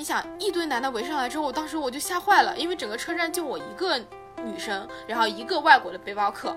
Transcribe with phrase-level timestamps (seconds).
[0.00, 4.02] 你想一堆男的围上来之后，我当时我就吓坏了，因为整个车站就我一个
[4.44, 6.56] 女生，然后一个外国的背包客，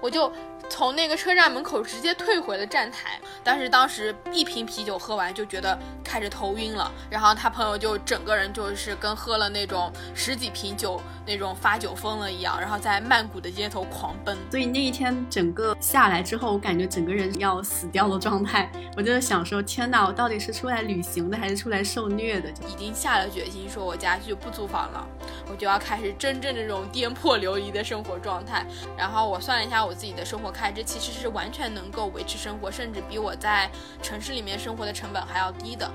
[0.00, 0.32] 我就。
[0.68, 14.36] 从那个车站门口直接退回了站台，但是当时一瓶啤酒喝完就觉得开始头晕了，然后他朋友就整个人就是跟喝了那种十几瓶酒那种发酒疯了一样，然后在曼谷的街头狂奔。
[14.48, 22.48] 所以那一天整个下来之后，我感觉整个人要死掉的状态，我就想说，天哪，我到底是出来旅行的还是出来受虐的？
[22.68, 25.04] 已经下了决心说，我家就不租房了，
[25.50, 28.66] 我就要开始真正的这种颠破流离的生活状态。
[28.96, 30.50] 然后我算了一下我自己的生活。
[30.50, 33.70] 开支其实是完全能够维持生活，甚至比我在
[34.02, 35.90] 城市里面生活的成本还要低的。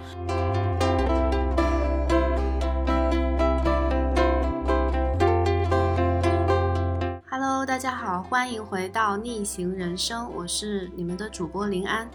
[7.30, 12.10] Hello，大家好，欢迎回到逆行人生，我是你们的主播林安。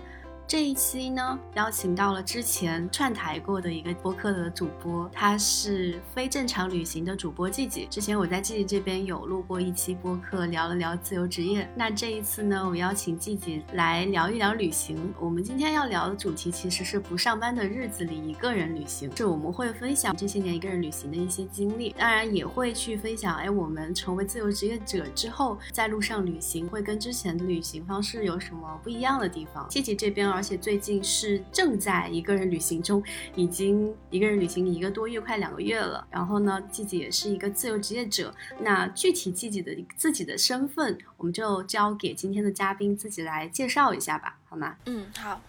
[0.51, 7.87] 这一期呢，邀请到了之前串台过的一个播客的主播，他是非正常旅行的主播季季。
[7.89, 11.71] 之前我在季季这边有录过一期播客，聊了聊自由职业。
[11.77, 15.15] 那这一次呢，我邀请季季来聊一聊旅行。
[15.21, 29.65] 我们今天要聊的主题其实是不上班的日子里一个人旅行，是我们会分享这些年一个人旅行的一些经历，当然也会去分享，哎，我们成为自由职业者之后，在路上旅行会跟之前的旅行方式有什么不一样的地方？
[29.69, 33.05] 季季这边而而且最近是正在一个人旅行中，
[33.37, 36.07] 已经一个人旅行一个多月，快两个月了。
[36.11, 38.35] 然后呢，季季也是一个自由职业者。
[38.61, 44.77] 那具体季季的自己的身份，我们就交给今天的嘉宾自己来介绍一下吧，好吗？
[44.87, 45.43] 嗯，好。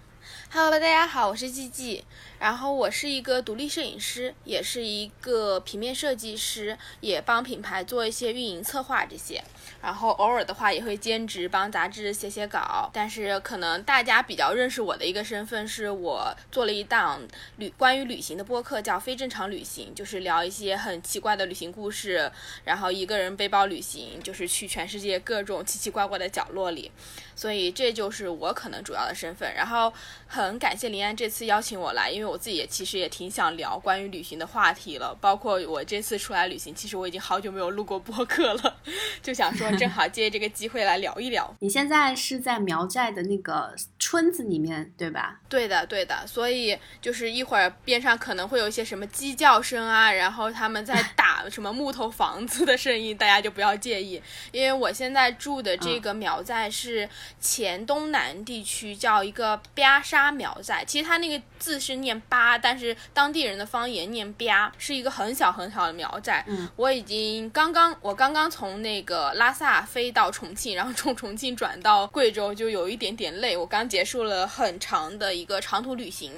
[0.51, 2.03] Hello，大家好，我是季季。
[2.37, 9.41] 然后我是一个独立摄影师，也是一个平面设计师，也帮品牌做一些运营策划这些。
[9.81, 17.19] 然后偶尔的话也会兼职帮杂志写写稿，但是可能大家比较认识我的一个身份是我做了一档
[17.57, 22.31] 旅关于旅行的播客，叫《非正常旅行》，就是聊一些很奇怪的旅行故事，
[22.63, 26.91] 然后一个人背包旅行，就是去全世界各种奇奇怪怪的角落里。
[27.41, 29.51] 所以这就是我可能主要的身份。
[29.55, 29.91] 然后
[30.27, 38.77] 很感谢林安这次邀请我来，因为我自己也其实也挺想聊关于旅行的话题了，包括我这次出来旅行，其实我已经好久没有录过播客了，
[39.23, 39.71] 就想说。
[39.71, 41.55] 正好借这个机会来聊一聊。
[41.59, 45.39] 你现在是在苗寨的那个村子里面，对吧？
[45.47, 46.27] 对的，对的。
[46.27, 54.21] 所以就是一会儿边上可能会有一些什么鸡叫声啊，然后他们在打 什么木头房子的声音，大家就不要介意。
[54.51, 57.07] 因为我现在住的这个苗寨是
[57.39, 60.83] 黔东南地区，叫一个巴沙苗寨。
[60.83, 66.43] 其实它那个字是念巴，但是当地人的方言念巴，是一个很小很小的苗寨。
[66.47, 69.55] 嗯，我已经刚刚我刚刚从那个拉。
[69.61, 73.55] 萨飞到重庆，然后从重庆转到贵州，就有一点点累。
[73.55, 76.31] 我刚结束了很长的一个长途旅行。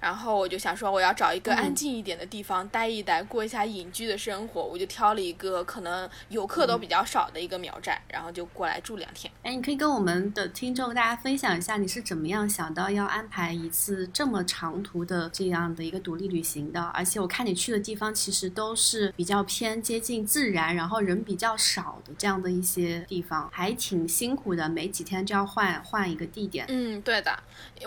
[0.00, 4.62] 然后我就想说，我要找一个安静一点的地方待一待，过一下隐居的生活。
[4.62, 9.32] 我就挑了一个可能游客都比较少的一个苗寨，然后就过来住两天。
[9.42, 16.82] 哎，你可以跟我们的听众大家分享一下，你是怎么样想到要安排一次这么长途的这样的一个独立旅行的？
[16.94, 26.66] 而且我看你去的地方其实都是比较偏接近自然，然后人比较少的这样的一些地方，还挺辛苦的，每几天就要换换一个地点。
[26.68, 27.36] 嗯，对的。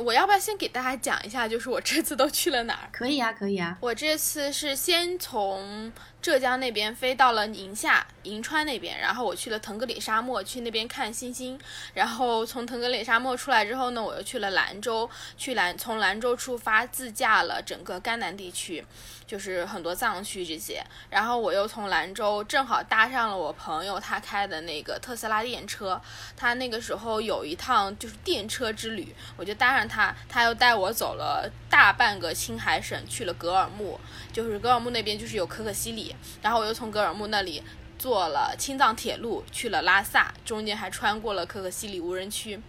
[0.03, 2.89] 我要不要先给大家讲一下，就是我这次都去了哪儿？
[2.91, 3.77] 可以啊，可以啊。
[3.81, 5.91] 我这次是先从
[6.21, 11.59] 浙江那边飞到了宁夏银川那边，然后我去了腾格里沙漠，去那边看星星。
[11.93, 18.85] 然后从腾格里沙漠出来之后呢，我又去了兰州，去兰从兰州出发自驾了整个甘南地区。
[19.25, 26.01] 就是很多藏区这些，然后我又从兰州正好搭上了我朋友他开的那个特斯拉电车，
[26.35, 33.99] 他那个时候有一趟就是电车之旅，我就搭上他，他又带我走了大半个青海省，去了格尔木，
[34.33, 36.08] 就是格尔木那边就是有可可西里，
[36.41, 37.63] 然后我又从格尔木那里
[37.97, 42.61] 坐了青藏铁路去了拉萨，中间还穿过了可可西里无人区。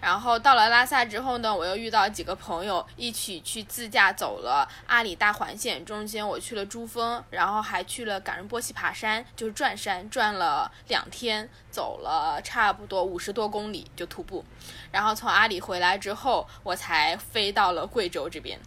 [0.00, 5.84] 然后到了拉萨之后呢，我又遇到几个朋友，一起去自驾走了阿里大环线。
[5.84, 14.44] 中间我去了珠峰，然后还去了感仁波齐爬山，就是转山，转了两天，走了差不多五十多公里就徒步。
[14.92, 18.60] 然后从阿里回来之后，我才飞到了贵州这边。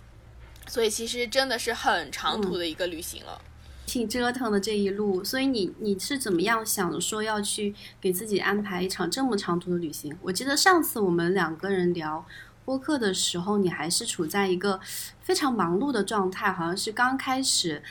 [0.68, 3.42] 所以其实真的是很长途的一个旅行了。
[3.92, 10.16] 挺折腾的这一路，所以你你是怎么样想说要去给自己安排一场这么长途的旅行？
[10.22, 12.26] 我记得上次我们两个人聊
[12.64, 14.80] 播客的时候，你还是处在一个
[15.20, 17.84] 非常忙碌的状态，好像是刚开始，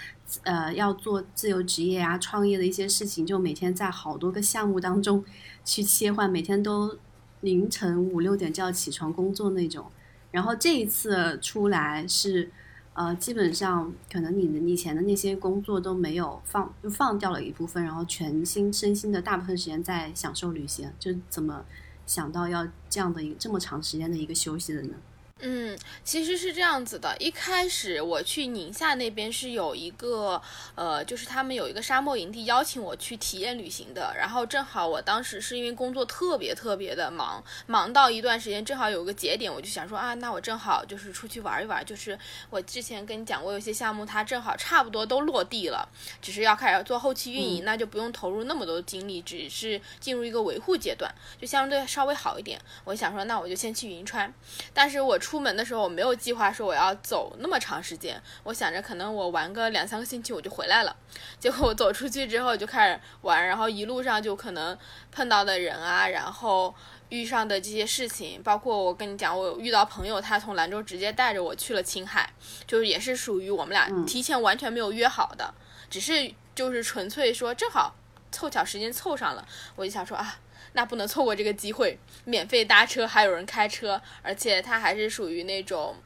[0.44, 5.23] 呃，要做自由职业啊、创业的一些事情，就每天在好多个项目当中
[5.67, 6.97] 去切换，每天都
[7.43, 9.85] 凌晨五六点就要起床工作那种。
[10.31, 12.50] 然后这一次出来是。
[12.93, 21.65] 呃，基本上可能你的以前的那些工作都没有放，就放掉了一部分，然后全心身心的大部分时间在享受旅行，就怎么
[22.05, 24.95] 想到要这样的一个这么长时间的一个休息的呢？
[25.43, 27.17] 嗯，其实是这样子的。
[27.19, 30.41] 一开始我去宁夏那边是有一个，
[30.75, 34.15] 呃，就是他们有一个沙漠营地邀请我去体验旅行的。
[34.19, 41.85] 然后正好我当时是因为工作特别特别的忙，忙到一段时间，正好有个节点，我就想说啊，那我正好就是出去玩一玩。
[41.85, 42.19] 就是
[42.51, 45.89] 我之前跟你讲过，有些项目它正好差不多都落地了，
[46.21, 51.11] 只是要开始做后期运营，那就不用投入那么多精力，只是进入一个维护阶段，
[51.41, 52.61] 就相对稍微好一点。
[52.85, 54.33] 我想说，那我就先去银川。
[54.75, 58.21] 但是我出门的时候，我没有计划说我要走那么长时间。
[58.43, 60.97] 我想着可能我玩个两三个星期我就回来了。
[61.38, 64.77] 结果我走出去之后就开始玩，然后一路上就可能
[65.12, 66.75] 碰到的人啊，然后
[67.11, 72.33] 遇上的这些事情，包括我跟你讲，我遇到朋友，他从兰州直接带着我去了青海，
[72.67, 75.55] 就是也是属于我们俩提前完全没有约好的，
[75.88, 77.94] 只是就是纯粹说正好
[78.33, 80.38] 凑巧时间凑上了，我就想说啊。
[80.73, 85.97] 那不能错过这个机会，免费搭车，还有人开车，而且它还是属于那种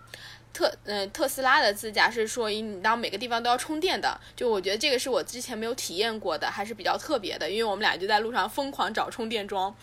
[0.53, 4.21] 特嗯特斯拉的自驾，是说你到每个地方都要充电的。
[4.35, 7.51] 就我觉得这个是我之前没有体验过的，还是比较特别的。
[7.51, 9.75] 因为我们俩就在路上疯狂找充电桩，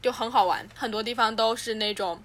[0.00, 0.66] 就很好玩。
[0.74, 2.22] 很多地方都是那种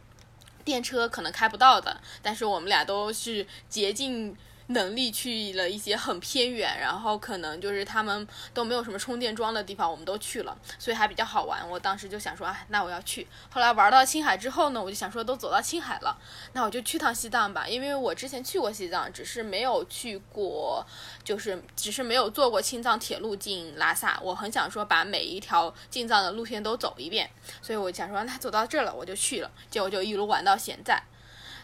[0.63, 4.36] 电车可能开不到的，但是我们俩都是竭尽。
[4.67, 11.67] 能力去了一些很偏远，然后可能就是他们都没有什么充电桩的地方，我们都去了，所以还比较好玩。
[11.69, 13.25] 我当时就想说，哎，那我要去。
[13.49, 16.19] 后来玩到青海之后呢，我就想说，都走到青海了，
[16.51, 20.85] 那我就去趟西藏吧，因为我之前去过西藏，只是没有去过，
[21.23, 24.19] 就是只是没有坐过青藏铁路进拉萨。
[24.21, 27.29] 我很想说把每一条进藏的路线都走一遍，
[27.61, 31.01] 所以我想说，那走到这儿了，我就去了，结果就一路玩到现在。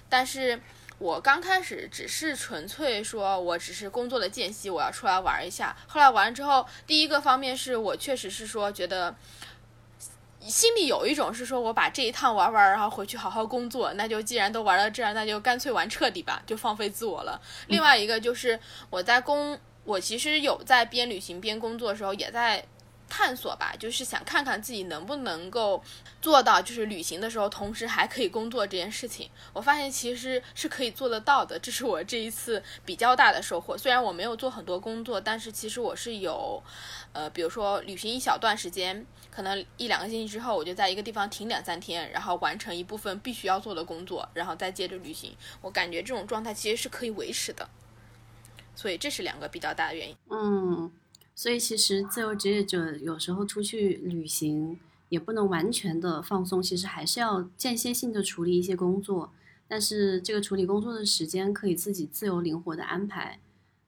[0.07, 0.61] 但是。
[1.03, 5.75] 我刚开始只是纯粹说，我只是工作的间隙，我要出来玩一下。
[5.85, 9.13] 后来玩了之后，第一个方面是我确实是说觉得
[10.39, 13.91] 心里有一种是说我把这一趟玩完，然后回去好好工作。
[13.95, 17.41] 那就既然都玩到这儿，那就干脆玩彻底吧，就放飞自我了。
[17.67, 18.57] 另外一个就是
[18.89, 22.63] 我在工，我其实有在边旅行边工作的时候，也在。
[23.15, 25.80] 探索吧，就是想看看自己能不能够
[26.19, 29.30] 做到，就是旅行的时候同时还可以工作这件事情。
[29.54, 33.77] 我发现其实是可以做得到的，这是我这一次比较大的收获。
[33.77, 36.60] 虽然我没有做很多工作，但是其实我是有，
[37.12, 45.38] 呃，比如说旅行一小段时间，可能一两个星期之后，我就在一个地方停两三天，然后完成一部分必须要做的工作，然后再接着旅行。
[45.62, 47.69] 我感觉这种状态其实是可以维持的，
[48.74, 50.18] 所以这是两个比较大的原因。
[50.31, 50.92] 嗯。
[51.35, 59.31] 所以其实自由职业者有时候出去旅行也不能完全的放松，其实还是要间歇性的处理一些工作。
[59.68, 63.39] 但是这个处理工作的时间可以自己自由灵活的安排。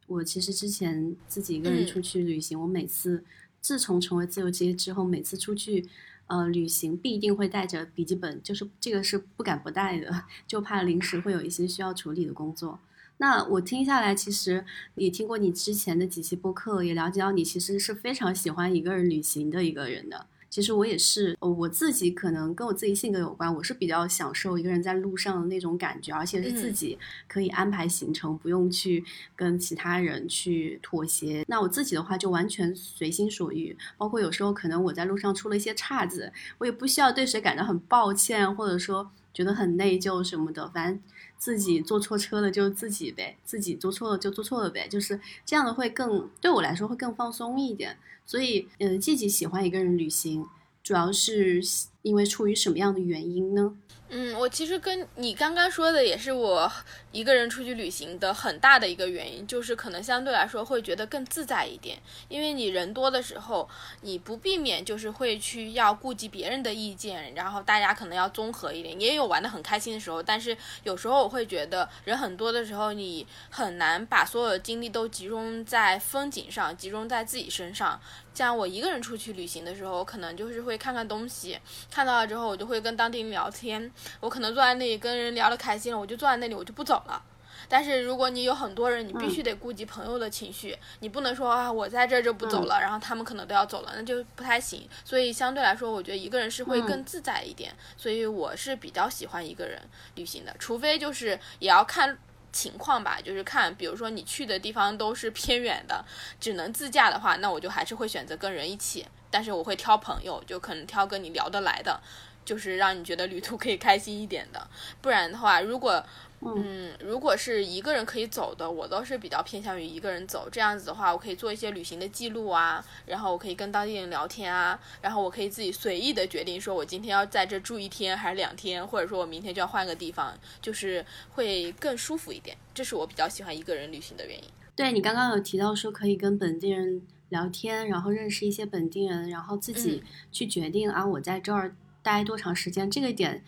[0.07, 3.23] 我其实之前自己一个人出去旅行，我每次
[3.61, 5.87] 自从成为自由职业之后，每次出去
[6.27, 12.79] 呃旅行必定会带着笔记本，就是这个是不敢不带的，就怕临时会有一些需要处理的工作。
[13.17, 14.65] 那我听下来，其实
[14.95, 20.27] 也听过你之前的几期播客，也了解到你其实是非常喜欢一个人旅行的一个人的。
[20.47, 26.97] 其实我也是，我自己可能跟我自己性格有关，我是比较享受一个人在路上的那种感觉，而且是自己
[27.27, 29.03] 可以安排行程，不用去
[29.35, 31.43] 跟其他人去妥协。
[31.47, 41.01] 那我自己的话就完全随心所欲，包括有时候可能我在路上出了一些岔子，我也不需要对谁感到很抱歉，或者说觉得很内疚什么的，反正。
[41.45, 47.95] 自己坐错车了就自己呗，自己坐错了就坐错了呗，就是这样的会更对我来说会更放松一点。
[48.25, 50.47] 所以，嗯，自己喜欢一个人旅行，
[50.83, 51.61] 主要是
[52.05, 53.73] 因为出于什么样的原因呢？
[54.09, 56.71] 嗯，我其实跟你刚刚说的也是我
[57.11, 61.97] 一个人出去旅行的很大的一个原因，就是可能相对来说会觉得更自在一点，
[62.29, 63.67] 因为你人多的时候，
[64.01, 77.99] 你不避免就是会去要顾及别人的意见，然后大家可能要综合一点，也有玩的很开心的时候，但是有时候我会觉得人很多的时候，你很难把所有的精力都集中在风景上，集中在自己身上。
[78.35, 81.57] 像我一个人出去旅行的时候，我可能就是会看看东西，
[81.95, 83.89] 看到了之后，我就会跟当地人聊天。
[84.19, 87.23] 我可能坐在那里跟人聊得开心了，我就坐在那里，我就不走了。
[87.69, 94.85] 但是如果你有很多人，你必须得顾及朋友的情绪，你不能说啊，我在这就不走了，然后他们可能都要走了，那就不太行。
[95.05, 97.73] 所以相对来说，我觉得一个人是会更自在一点。
[97.95, 99.81] 所以我是比较喜欢一个人
[100.15, 102.17] 旅行的，除非就是也要看。
[102.51, 106.05] 情况吧，就是看，比如说你去的地方都是偏远的，
[106.39, 111.99] 只能自驾的话，那我就还是会选择跟人一起，但是我会挑朋友，就可能挑跟你聊得来的，
[112.45, 114.67] 就是让你觉得旅途可以开心一点的。
[115.01, 116.01] 不然的话，如果
[116.39, 120.47] 嗯，如果是一个人可以走的，我都是比较偏向于一个人走。
[120.49, 132.55] 这样子的话，我可以做一些旅行的记录啊，然后我可以跟当地人聊天啊，然后我可以自己随意的决定说，我今天要在这住一天还是两天，或者说我明天就要换个地方，就是会更舒服一点。
[132.73, 134.49] 这是我比较喜欢一个人旅行的原因。
[134.77, 143.43] 对你刚刚有提到说可以跟本地人聊天，然后认识一些本地人，然后自己去决定啊，我在这儿待多长时间，这个点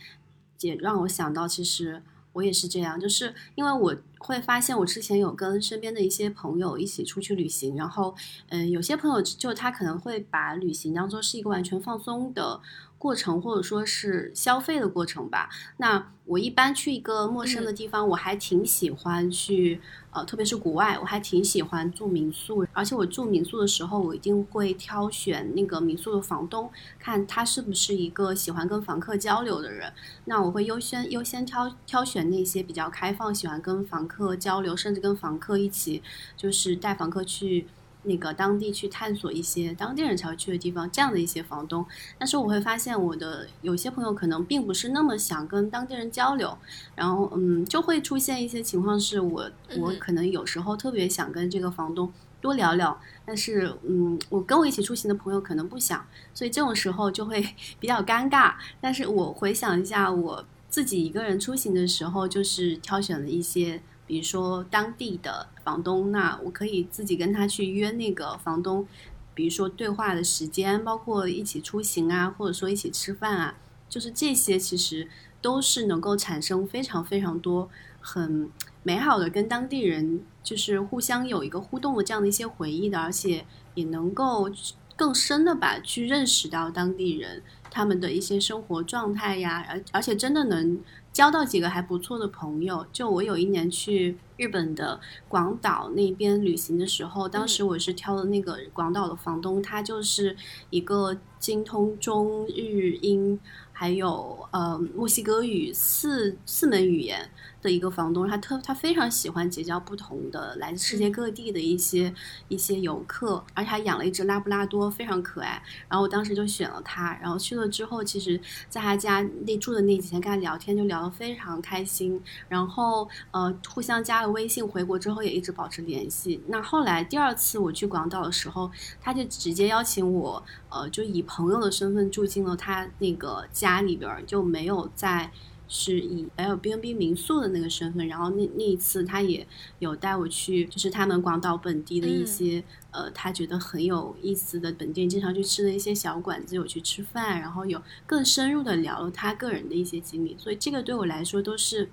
[0.61, 2.01] 也让我想到，其实。
[2.33, 8.15] 我也是这样，就是因为我会发现，我之前有跟身边的一些朋友一起出去旅行，然后，
[8.49, 12.61] 嗯，有些朋友就他可能会把旅行当做是一个完全放松的。
[12.97, 15.49] 过程或者说是消费的过程吧。
[15.77, 19.79] 那我一般去一个陌生的地方，我还挺喜欢去，
[20.11, 22.65] 呃，特别是国外，我还挺喜欢住民宿。
[22.73, 29.93] 而且我住民宿的时候，我一定会挑选那个民宿的房东，看他是不是一个喜欢跟房客交流的人。
[30.25, 36.03] 那我会优先优先挑挑选那些比较开放、喜欢跟房客交流，甚至跟房客一起，
[36.35, 37.67] 就是带房客去。
[38.07, 41.85] 那个当地去探索一些当地人才会去的地方，这样的一些房东，
[42.17, 46.57] 但是我会发现我的有些朋友可能并不是那么想跟当地人交流，
[46.95, 57.45] 然后嗯，就会出现一些情况，是我我可能有时候特别想跟这个房东多聊聊，但是嗯，我跟我一起出行的朋友可能不想，所以这种时候就会
[57.79, 58.53] 比较尴尬。
[58.79, 63.81] 但是我回想一下我自己一个人出行的时候，就是挑选了一些。
[64.07, 68.87] 比如说当地的房东，那我可以自己跟他去约那个房东，
[69.33, 73.57] 比如说对话的时间，包括一起出行啊，或者说一起吃饭啊，
[73.89, 75.09] 就是这些其实
[75.41, 78.49] 都是能够产生非常非常多很
[78.81, 83.45] 美好的跟当地人就是互相有一个互动的这样的一些回忆的，而且
[83.75, 84.49] 也能够
[84.95, 90.79] 更深的吧去认识到当地人他们的一些生活状态呀，而而且真的能。
[91.17, 92.85] 交到几个还不错的朋友。
[92.93, 100.37] 就我有一年去日本的广岛那边旅行的时候，当时我是挑的那个广岛的房东，他就是
[100.69, 103.39] 一个精通中日英。
[103.79, 107.29] 还有呃墨西哥语四四门语言
[107.67, 112.13] 的一个房东，他特他非常喜欢结交不同的来自世界各地的一些
[112.47, 115.61] 一些游客，而且还养了一只拉布拉多，非常可爱。
[115.89, 126.41] 然后我当时就选了他，然后去了之后，其实在他家那住的那几天跟他聊天就聊得非常开心，然后呃互相加了微信，回国之后也一直保持联系。
[126.47, 128.69] 那后来第二次我去广岛的时候，
[129.01, 133.81] 他就直接邀请我，呃就以朋友的身份住进了他那个家。
[133.87, 135.31] 里边就没有在
[135.67, 139.45] 是以 Airbnb 民宿的那个身份，然后那那一次他也
[139.79, 151.89] 有带我去，就是他们广岛本地的一些呃，他觉得很有意思的本地人经常去吃的一些小馆子，有去吃饭，然后有更深入的聊了他个人的一些经历，所以这个对我来说都是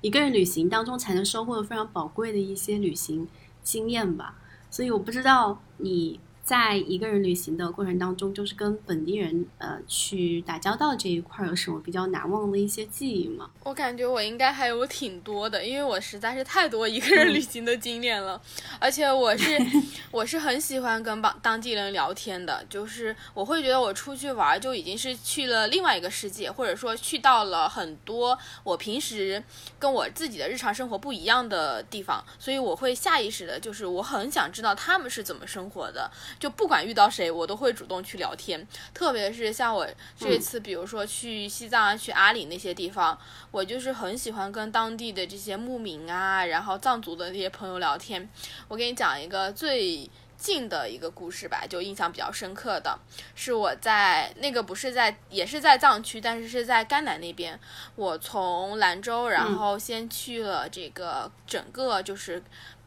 [0.00, 3.28] 一个人旅行当中才能收获的非常宝贵的一些旅行
[3.62, 4.38] 经验吧。
[4.70, 6.20] 所以我不知道你。
[6.48, 13.50] 在一个人旅行的过程当中，就是跟本地人呃去打交道这一块，有什么比较难忘的一些记忆吗？
[13.64, 18.40] 我感觉我应该还有挺多的，因为我实在是太多一个人旅行的经验了，
[18.80, 19.58] 而且我是
[20.10, 29.44] 我是很喜欢跟当当地人聊天的，就是我会觉得我出去玩就已经是去了另外一个世界，或者说去到了很多我平时
[29.78, 36.10] 跟我自己的日常生活不一样的地方，所以我会下意识的就是我很想知道他们是怎么生活的。
[36.38, 38.66] 就不管遇到谁，我都会主动去聊天。
[38.94, 43.18] 特别是像我这次，比如说去西藏啊、去阿里那些地方，
[43.50, 48.28] 我就是很喜欢跟当地的这些牧民啊，然后藏族的那些朋友聊天。
[48.68, 52.96] 我给你讲一个最近的一个故事吧，就印象比较深刻的
[53.34, 57.58] 是我在那个不是在，也是在藏区，但是是在甘南那边。
[57.96, 62.42] 我从兰州，然后先去了这个整个就是。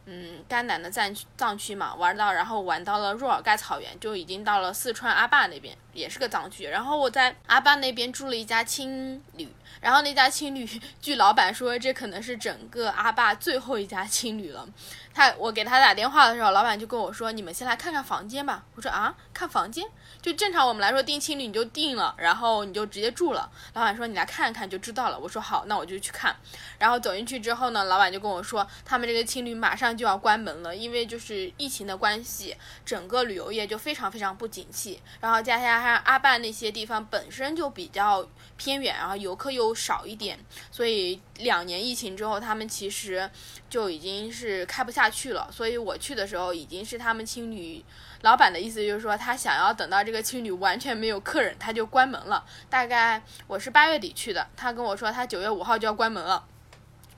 [0.06, 6.64] 嗯，甘南的藏区藏区嘛，玩到然后玩到了若尔盖草原，就已经到了四川阿坝那边，也是个藏区。
[6.64, 9.48] 然后我在阿坝那边住了一家青旅，
[9.82, 10.66] 然后那家青旅，
[11.00, 14.66] 据老板说，这可能是整个阿坝最后一家青旅了。
[15.12, 19.84] 他我给他打电话的时候，老板就跟我说：“你们先来看看房间吧。”我说：“啊，看房间？
[20.22, 26.34] 就正常我们来说订青旅你就订了，然后你就直接住了。”老板说：“你来看看就知道了。”我说：“好，那我就去看。”
[26.78, 35.02] 然后走进去之后呢，老板就跟我说：“他们这个青旅马上就要关门了，因为就是疫情的关系，整个旅游业就非常非常不景气。
[35.20, 40.38] 然后加加上阿坝那些地方本身就比较偏远，然后游客又。”少一点，
[40.70, 43.30] 所以两年疫情之后，他们其实
[43.68, 45.48] 就已经是开不下去了。
[45.52, 47.84] 所以我去的时候，已经是他们青旅
[48.22, 52.44] 老板的意思，就是说他想要等到这个青旅完全没有客人，他就关门了。
[52.70, 56.46] 大概我是八月底去的，他跟我说他九月五号就要关门了。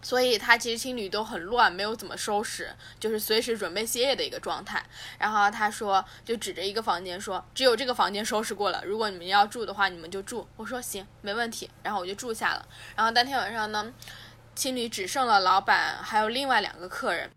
[0.04, 2.70] 所以他其实青旅都很乱，没有怎么收拾，
[3.00, 4.84] 就是随时准备歇业的一个状态。
[5.18, 10.46] 然后他说，就指着一个房间说，只有这个房间收拾过了，如果你们要住的话，你们就住。
[10.56, 11.70] 我说行，没问题。
[11.82, 12.68] 然后我就住下了。
[12.94, 13.90] 然后当天晚上呢，
[14.54, 17.30] 青旅只剩了老板还有另外两个客人，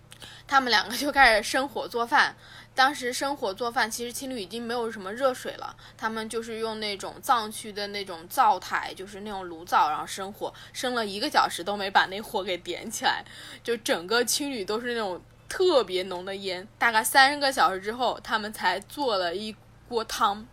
[0.46, 2.36] 他们两个就开始生火做饭。
[2.78, 13.26] 当时生火做饭，其实青旅已经没有什么热水了，他们就是用那种藏区的那种灶台，就是那种炉灶，然后生火，生了一个小时都没把那火给点起来，
[13.64, 15.20] 就整个青旅都是那种
[15.50, 16.68] 特别浓的烟。
[16.78, 19.56] 大概三个小时之后，他们才做了一
[19.90, 20.46] 锅汤。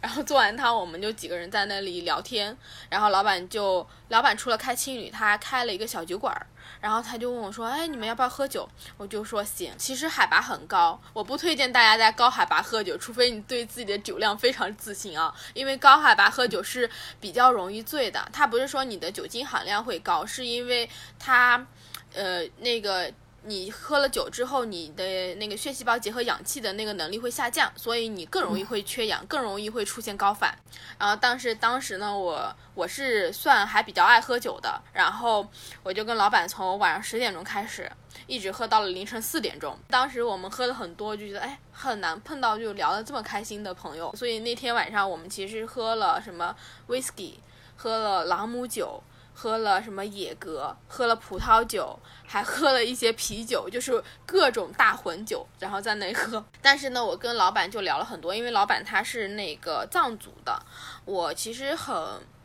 [0.00, 2.58] 然后做完汤，我们就几个人在那里聊天。
[2.90, 6.44] 然后老板就，老板除了开青旅，他还开了一个小酒馆儿。
[6.82, 15.32] 然后他就问我说：“哎，你们要不要喝酒？”我就说：“行。”其实海拔很高，我不推荐大家在高海拔喝酒，除非你对自己的酒量非常自信啊。
[15.54, 18.28] 因为高海拔喝酒是比较容易醉的。
[18.32, 21.66] 它不是说你的酒精含量会高，是因为它，
[22.12, 23.10] 呃，那个。
[23.44, 30.56] 你喝了酒之后，你的那个血细胞结合氧气的那个能力会下降，所以你更容易会缺氧，更容易会出现高反。
[30.98, 35.46] 然后当时当时呢，我我是算还比较爱喝酒的，然后
[35.82, 37.90] 我就跟老板从晚上十点钟开始，
[38.28, 39.76] 一直喝到了凌晨四点钟。
[39.88, 46.54] 当时我们喝了很多，就觉得哎很难碰到就聊得这么开心的朋友，所以那天晚上我们其实喝了什么
[46.86, 47.34] whisky，
[47.76, 49.02] 喝了朗姆酒。
[49.42, 56.44] 喝了什么野格，喝了葡萄酒，还喝了一些啤酒，就是各种大混酒，然后在那喝。
[56.62, 60.64] 但是呢，我跟老板就聊了很多，因为老板他是那个藏族的，
[61.04, 61.92] 我其实很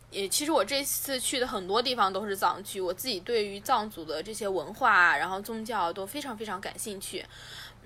[0.09, 7.23] 也，其实我这次去的很多地方都是藏区，我自己对于藏族的这些文化，然后宗教都非常非常感兴趣。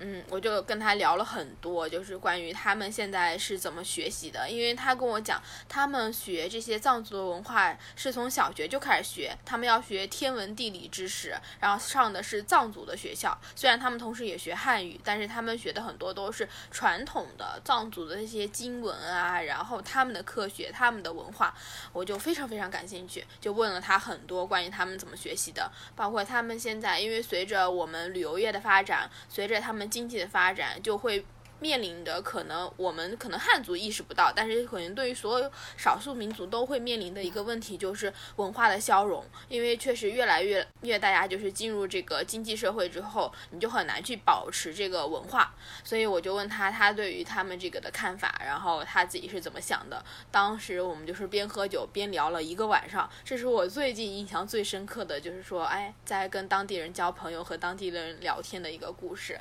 [0.03, 4.49] 嗯，我就跟他聊了很多，就是关于他们现在是怎么学习的。
[4.49, 5.39] 因为他跟我讲，
[5.69, 13.39] 他们学这些藏族的文化是从小学就开始学，他们要学天文地理知识，然后上的是藏族的学校。
[13.55, 21.55] 虽然他们同时也学汉语，但是他们学的很多都是传统的藏族的那些经文啊，然后他们的科学、他们的文化，
[21.93, 29.90] 我就非常非常感兴趣，就问了他很多关于他们怎么学习的，包括他们现在，因为随着我们旅游业的发展，随着他们。
[29.91, 31.23] 经济的发展就会
[31.59, 50.03] 面临的可能，我们可能汉族意识不到，但是可能对于所有少数民族都会面临的一个问题就是文化的消融，因为确实越来越越大家就是进入这个经济社会之后，你就很难去保持这个文化，所以我就问他他对于他们这个的看法，然后他自己是怎么想的。
[50.31, 59.39] 当时我们就是边喝酒边聊了一个晚上，这是我最近印象最深刻的就是说，哎，在跟当地人交朋友和当地人聊天的一个故事。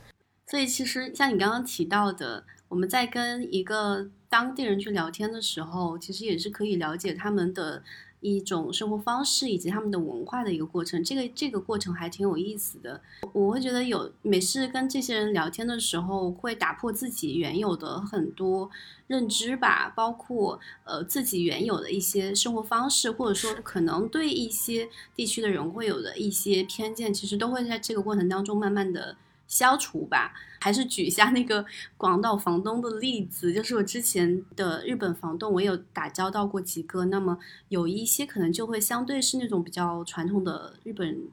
[0.51, 7.85] 所以其实像你刚刚提到的，我们在跟一个当地人去聊天的时候，其实也是可以了解他们的
[8.19, 11.05] 一种生活方式以及他们的文化的一个过程。
[11.05, 13.01] 这个这个过程还挺有意思的。
[13.33, 18.69] 我会觉得有每次跟这些人聊天的时候，会打破自己原有的很多
[19.07, 29.15] 认知吧，包括呃自己原有的一些生活方式，或者说可能对一些地区的人会有的一些偏见，其实都会在这个过程当中慢慢的。
[29.51, 37.37] 消除吧，还是举一下那个广岛房东的例子，就是我之前的日本房东，我有打交道过几个，那么
[37.69, 41.29] 有一些可能就会相对是那种比较传统的日本。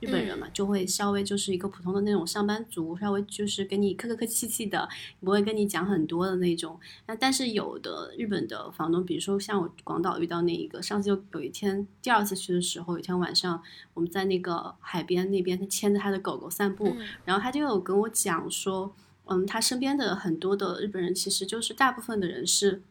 [0.00, 4.88] 日本人嘛，就会稍微就是一个普通的那种上班族，稍微就是跟你客客客气气的，
[5.20, 6.80] 不会跟你讲很多的那种。
[7.06, 18.94] 那但是有的日本的房东，比如说像我广岛遇到那一个，上次有有一天第二次去的时候，有一天晚上我们在那个海边那边，他牵着他的狗狗散步，然后他就有跟我讲说，
[19.26, 22.82] 嗯，他身边的很多的日本人，其实就是大部分的人是，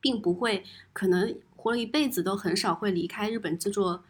[0.00, 4.04] 并不会可能活了一辈子都很少会离开日本这座。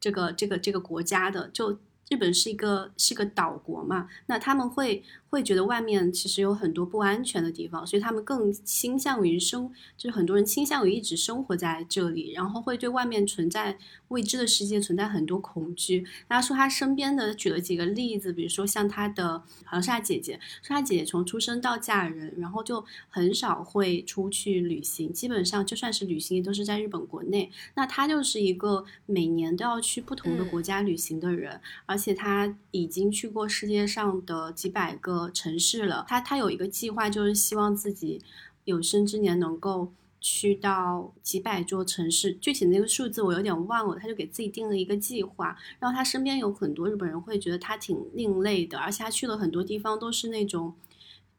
[0.00, 5.02] 这个这个这个国家的，就日本是一个是个岛国嘛，那他们会。
[5.30, 13.76] 会觉得外面其实有很多不安全的地方，所以他们更倾向于生，就是很多人倾向于一直生活在这里，然后会对外面存在
[14.08, 16.04] 未知的世界存在很多恐惧。
[16.28, 27.50] 他说他身边的举了几个例子，比如说像他的好像是他姐姐，说他姐姐从出生到嫁人，然后就很少会出去旅行，基本上就算是旅行也都是在日本国内。
[27.74, 35.28] 那他就是一个每年都要去不同的国家旅行的人，而且他已经去过世界上的几百个。
[35.34, 38.20] 城市了，他他有一个计划，就是希望自己
[38.64, 43.96] 有生之年能够去到几百座城市，具体那个数字我有点忘了。
[43.96, 50.74] 他就给自己定了一个计划，然后他身边有很多日本人会觉得他挺另类的，而且他去了很多地方都是那种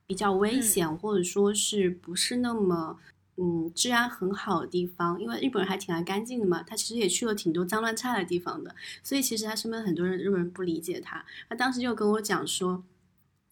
[0.07, 2.97] 比较危险，或者说是不是那么
[3.35, 5.21] 嗯治安很好的地方。
[5.21, 11.25] 因为日本人还挺爱干净的嘛，他其实也去了挺多脏乱差的地方的，所以其实他身边很多人日本人不理解他。
[11.49, 12.83] 他当时就跟我讲说，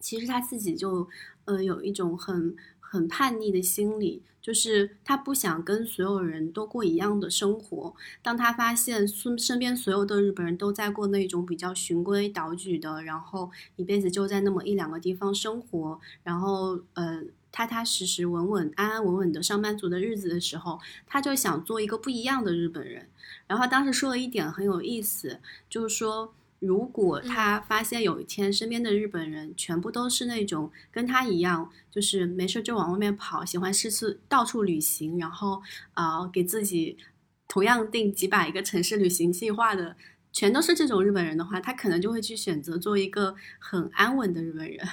[0.00, 1.06] 其实他自己就
[1.44, 2.56] 呃有一种很。
[2.90, 7.94] 很叛逆的心理，就是他不想跟所有人都过一样的生活。
[8.22, 17.22] 当他发现身身边所有的日本人都在过那种比较循规蹈矩的，然后一辈子就在那么一两个地方生活，然后呃
[17.52, 23.08] 踏踏实实、稳稳安安稳稳的上班族的日子的时候，他就想做一个不一样的日本人。
[23.46, 26.32] 然后当时说了一点很有意思，就是说。
[26.60, 35.62] 如果他发现有一天身边的日本人全部都是那种跟他一样，就是没事就往外面跑，喜欢四处到处旅行，然后
[35.94, 36.98] 啊给自己
[37.46, 39.96] 同样定几百个城市旅行计划的，
[40.32, 44.84] 全都是这种日本人的话，他可能就会去选择做一个很安稳的日本人。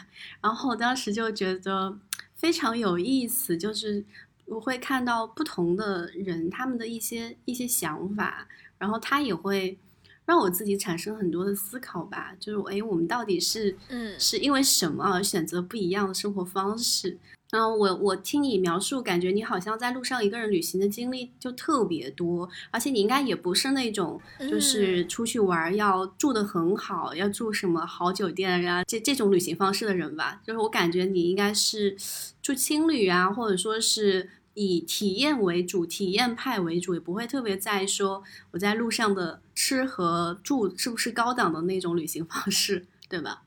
[0.41, 1.97] 然后当时就觉得
[2.35, 4.05] 非常有意思，就是
[4.45, 8.47] 我会看到不同的人他们的一些一些想法，
[8.77, 9.79] 然后他也会。
[10.25, 17.17] 让我自己产生很多的思考吧，就是哎，我们到底是嗯，是因为什么而选择不一样的生活方式？
[17.51, 30.41] 然后我我听你描述，感觉你好像在路上一个人旅行的经历就特别多，而且你应该也不是那种就是出去玩要住的很好，要住什么好酒店啊这这种旅行方式的人吧？
[30.45, 31.95] 就是我感觉你应该是
[32.41, 34.29] 住青旅啊，或者说是。
[34.55, 43.43] 以体验为主，体验派为主，也不会特别在意说我在路上的吃和住是不是高档的那种旅行方式，对吧？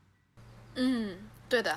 [0.76, 1.18] 嗯，
[1.48, 1.76] 对的。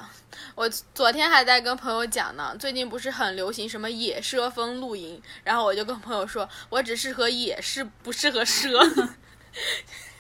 [0.56, 9.10] 我昨天还在跟朋友讲呢，最近不是很流行什么野奢风露营，然后我就跟朋友说，我只适合野，是不适合奢。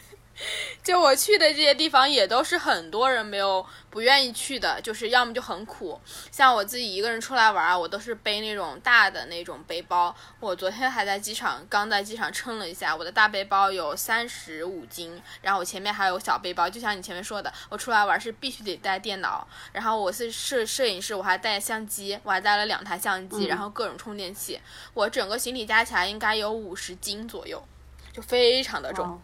[0.83, 5.99] 就我去的这些地方，也都是很多人没有不愿意去的，就是要么就很苦。
[6.31, 10.15] 像我自己一个人出来玩啊，我都是背那种大的那种背包。
[10.39, 16.67] 我昨天还在机场，刚在机场称了一下，我的大背包有三十五斤，然后我前面还有小背包。
[16.69, 24.59] 就像你前面说的，我出来玩是必须得带电脑，然后我是摄摄影师，我还带相机，我还带了两台相机，然后各种充电器。
[24.93, 27.63] 我整个行李加起来应该有五十斤左右，
[28.11, 29.21] 就非常的重。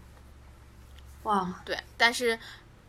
[1.28, 2.40] 哇，对，但是，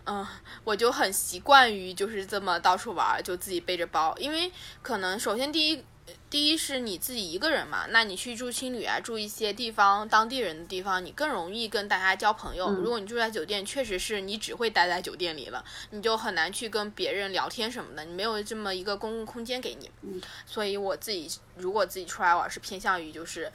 [0.05, 0.25] 嗯，
[0.63, 5.85] 我就很习惯于就是这么到处玩，就自己背着包，因为可能首先第一，
[6.31, 12.71] 第一是你自己一个人嘛，那你去住青旅啊，住一些地方当地人的地方，你更容易跟大家交朋友。
[12.71, 19.91] 如果你住在酒店，确实是你只会待在酒店里了，你就很难去跟别人聊天什么的，你没有这么一个公共空间给你。
[20.47, 23.51] 所以我自己如果自己出来玩，是偏向于就是。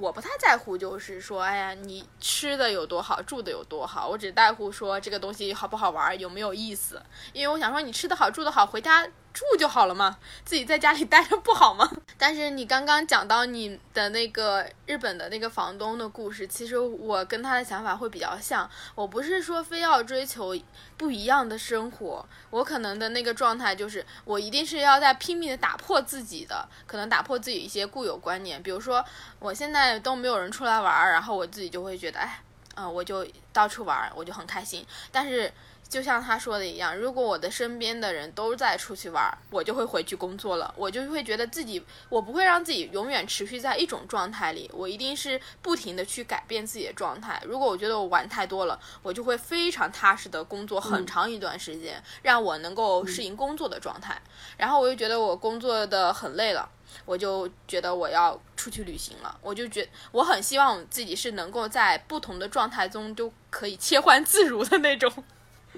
[0.00, 7.02] 我不太在乎，就是说，哎呀，你吃的有多好，住的有多好，我只在乎说这个东西好不好玩，有没有意思。
[7.32, 9.06] 因为我想说，你吃的好，住的好，回家。
[9.32, 11.88] 住就好了嘛，自己在家里待着不好吗？
[12.18, 18.68] 但是你刚刚讲到你的那个日本的那个房东的故事，其实我跟他的想法会比较像。
[18.96, 20.56] 我不是说非要追求
[20.96, 28.60] 不一样的生活，我可能的那个状态就是，我一定是要在拼命的打破自己的，可能打破自己一些固有观念。
[28.62, 29.04] 比如说，
[29.38, 32.42] 我现在都没有人出来玩，然后我自己就会觉得，哎，
[32.74, 34.84] 嗯，我就到处玩，我就很开心。
[35.12, 35.52] 但是。
[35.88, 40.72] 就像他说的一样，如果我的身边的人都在出去玩，我就会回去工作了。
[40.76, 47.42] 我就会觉得自己，我不会让自己永远持续在一种状态里，我一定是不停的去改变自己的状态。
[47.46, 54.20] 如果我觉得我玩太多了，我就会非常踏实的工作很长一段时间，让我能够适应工作的状态。
[54.58, 56.68] 然后我又觉得我工作的很累了，
[57.06, 59.38] 我就觉得我要出去旅行了。
[59.40, 65.10] 我就觉我很希望自己是能够在不同的状态中都可以切换自如的那种。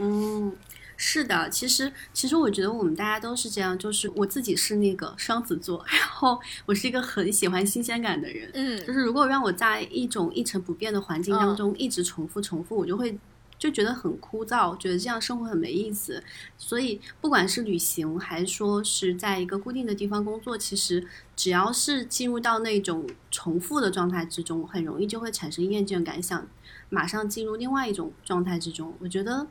[0.00, 0.56] 嗯，
[0.96, 13.18] 是的，其实其实我觉得我们大家都是这样，就是我自己是那个双子座，然后我是一个很喜欢新鲜感的人，嗯，就是如果让我在一种一成不变的环境当中一直重复重复，我就会
[13.58, 16.22] 就觉得很枯燥，觉得这样生活很没意思。
[16.58, 26.46] 所以不管是旅行还是说是在一个固定的地方工作，其实只要是进入到那种重复的状态之中，很容易就会产生厌倦感，想
[26.88, 28.94] 马上进入另外一种状态之中。
[29.00, 29.46] 我觉得。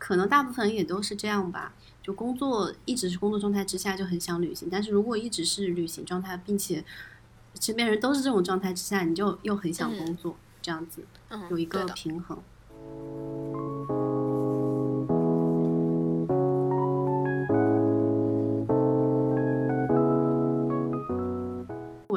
[0.00, 6.82] 可能大部分人也都是这样吧，就工作一直是工作状态之下就很想旅行，但是如果一直是旅行状态，并且
[7.60, 11.04] 身边人都是这种状态之下，你就又很想工作，这样子
[11.50, 12.42] 有一个平衡。
[12.72, 13.99] 我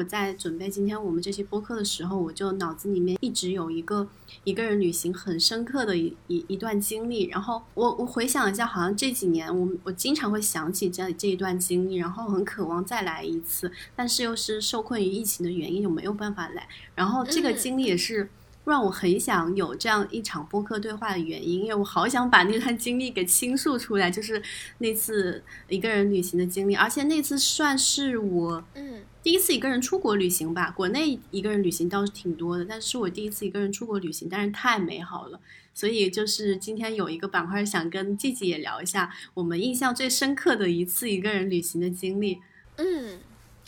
[0.03, 4.05] 我在准备今天我们这期播客的时候，我就脑子里面一直有一个
[4.43, 7.27] 一个人旅行很深刻的一一一段经历。
[7.27, 16.67] 然后我我回想一下，好像这几年我我经常会想起这这一段经历，然后很渴望再来一次，但是又是受困于疫情的原因，又没有办法来。
[16.95, 18.29] 然后这个经历也是。
[18.65, 24.41] 让我很想有这样一场播客对话的原因，因为我好想把那段经历给倾诉出来， 就是
[24.77, 30.71] 那次一个人旅行的经历，而且那次算是我嗯第一次一个人出国旅行吧。
[30.71, 35.39] 国内一个人旅行倒是挺多的，但是我第一次一个人出国旅行，但是太美好了。
[35.73, 42.39] 所以就是今天有一个板块想跟季季也聊一下我们印象最深刻的一次一个人旅行的经历。
[42.77, 43.19] 嗯，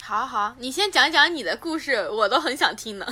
[0.02, 3.06] 好好，你先讲讲你的故事，我都很想听呢。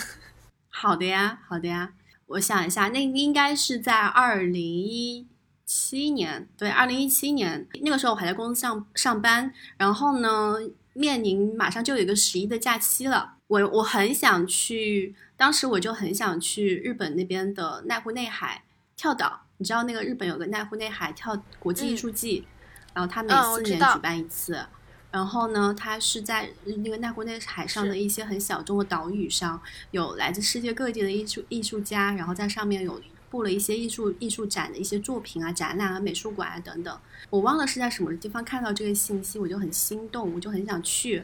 [0.75, 1.93] 好的呀，好的呀。
[2.25, 5.27] 我想一下，那应该是在二零一
[5.65, 10.55] 七年，对，二零一七年那个时候我还在公司上上班，然后呢，
[10.93, 18.63] 面临马上就有一个十一的假期了，我我很想去，当时我就很想去日本那边的濑户内海
[18.95, 22.47] 跳岛，你知道那个日本有个濑户内海跳国际艺术季，
[22.95, 24.65] 然后他每四年举办一次。
[25.13, 32.99] 然后呢，它是在那个奈湖内海上的一些很小众的岛屿上，有来自世界各地的艺术艺术家，然后在上面有
[33.29, 36.99] 布了一些艺术艺术展的一些作品啊、展览啊、美术馆啊等等。
[37.29, 41.23] 我忘了是在什么地方看到这个信息，我就很心动，我就很想去。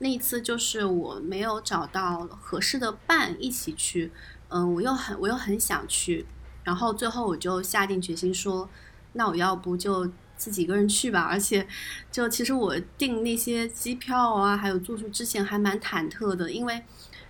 [0.00, 4.12] 那一次就是我没有找到合适的伴一起去，
[4.48, 6.26] 嗯，我又很我又很想去，
[6.64, 8.68] 然后最后我就下定决心说，
[9.14, 10.12] 那我要不就。
[10.42, 11.64] 自己一个人去吧，而且，
[12.10, 16.82] 就其实我订那些机票啊，还有住宿之前还蛮忐忑的，因为，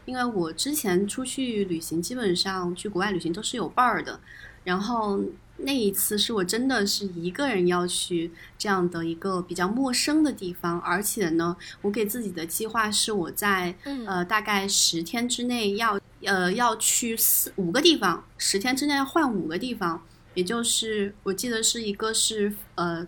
[0.06, 4.18] 因为我之前出去旅行，基本上去国外旅行都是有伴儿的，
[4.64, 5.20] 然后
[5.58, 13.74] 那一次是我真的是一个人要去这样的一个比较陌生的地方，而且呢，我给自己的计划是我在
[14.06, 20.02] 呃大概十天之内要呃要去四五个地方，十天之内要换五个地方。
[20.34, 23.06] 也就是我记得是一个是呃，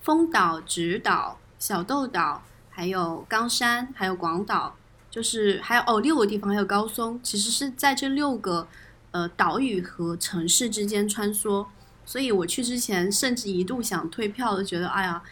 [0.00, 4.76] 丰岛、直岛、小豆岛，还有冈山，还有广岛，
[5.10, 8.68] 就是还有哦六个地方，还有高松，其实是在这六个
[9.10, 11.66] 呃岛屿和城市之间穿梭。
[12.06, 15.22] 所以我去之前甚至一度想退票都，觉得哎呀。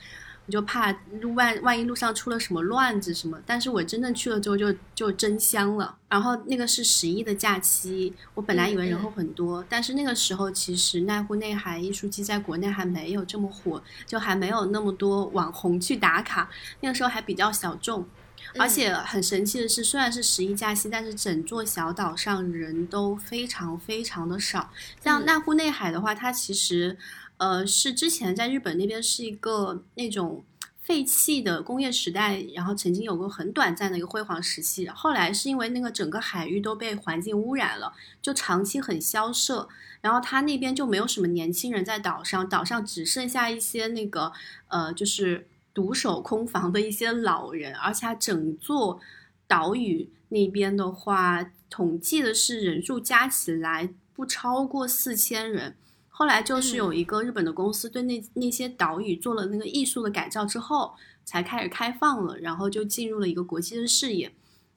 [0.44, 5.96] 我就怕路万万一路上出了什么乱子什么，但是我真正去了之后就就真香了。
[6.08, 16.50] 然后那个是十一的假期，我本来以为人会很多，但是那个时候其实奈户内海艺术季在国内还没有这么火，就还没有那么多网红去打卡，
[16.80, 18.04] 那个时候还比较小众。
[18.58, 24.68] 而且很神奇的是，虽然是十一假期，但是整座小岛上人都非常非常的少。
[25.00, 26.98] 像奈户内海的话，它其实。
[27.42, 30.44] 呃，是之前在日本那边是一个那种
[30.80, 34.86] 废弃的工业时代，然后曾经有过很短暂的一个辉煌时期。
[34.86, 39.68] 后来是因为那个整个海域都被环境污染了，就长期很萧瑟。
[40.00, 44.32] 然后他那边就没有什么年轻人在岛上，岛上只剩下一些那个
[44.68, 47.74] 呃，就是独守空房的一些老人。
[47.74, 49.00] 而且整座
[49.48, 55.74] 岛屿那边的话，统计的是人数加起来不超过四千人。
[56.14, 60.94] 后来就是有一个日本的公司对那那些岛屿做了那个艺术的改造之后，
[61.24, 64.30] 才开始开放了，然后就进入了一个国际的视野。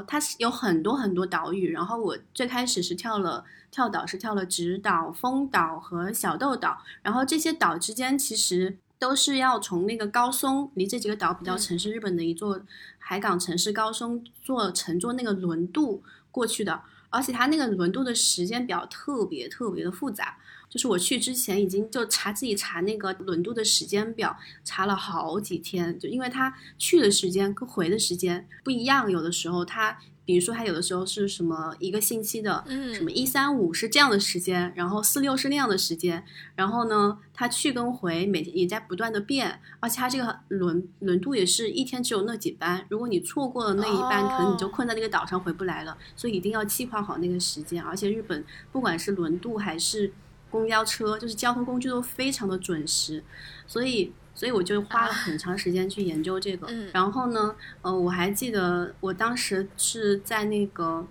[0.08, 12.62] 它是有很多很多岛屿，然后我最开始是跳了跳岛，是跳了直岛、丰岛和小豆岛，然后这些岛之间其实都是要从那个高松，离这几个岛比较城市日本的一座
[12.98, 20.38] 海港城市高松坐乘坐那个轮渡过去的，而且它那个轮渡的时间表特别特别的复杂。
[20.76, 24.36] 就是我去之前已经就查自己查那个轮渡的时间表，
[24.66, 50.12] 查了好几天，就因为他去的时间跟回的时间不一样，有的时候他，比如说他有的时候是什么一个星期的，嗯，什么一三五是这样的时间，然后四六是那样的时间，然后呢，他去跟回每天也在不断的变，而且他这个轮轮渡也是一天只有那几班，如果你错过了那一班，可能你就困在那个岛上回不来了，所以一定要计划好那个时间，而且日本不管是轮渡还是。
[50.50, 53.24] 公交车就是交通工具都非常的准时，
[53.68, 56.68] 所以所以我就花了很长时间去研究这个。
[56.94, 61.06] 然后呢，呃，我还记得我当时是在那个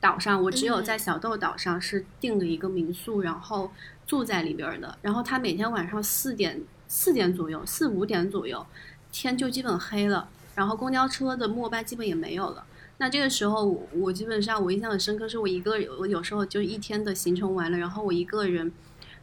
[0.00, 3.70] 岛上，我只有在小豆岛上是订了一个民宿，然后
[4.06, 4.96] 住在里边的。
[5.02, 8.66] 然后他每天晚上四点四点左右，四五点左右，
[9.12, 12.64] 天就基本黑了，然后公交车的末班基本也没有了。
[13.00, 18.70] 那这个时候，我基本上我印象很深刻，是我一个我有时候就一天的行程完了，然后我一个人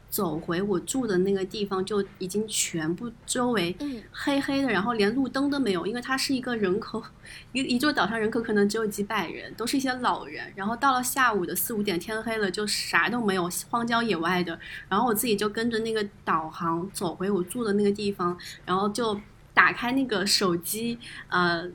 [0.10, 3.78] 走回我住的那个地方，就已经全部周围
[4.12, 7.04] 黑黑的，然后连路灯都没有，因为它是一个人口
[7.52, 10.52] 一一座岛上人口可能只有几百人，都是一些老人。
[10.56, 14.60] 然后到了下午的四五点，天黑了，就啥都没有，荒郊野外的。
[14.90, 18.36] 然后我自己就跟着那个导航走回我住的那个地方，
[18.66, 19.22] 然后就
[19.54, 21.70] 打开那个手机，呃。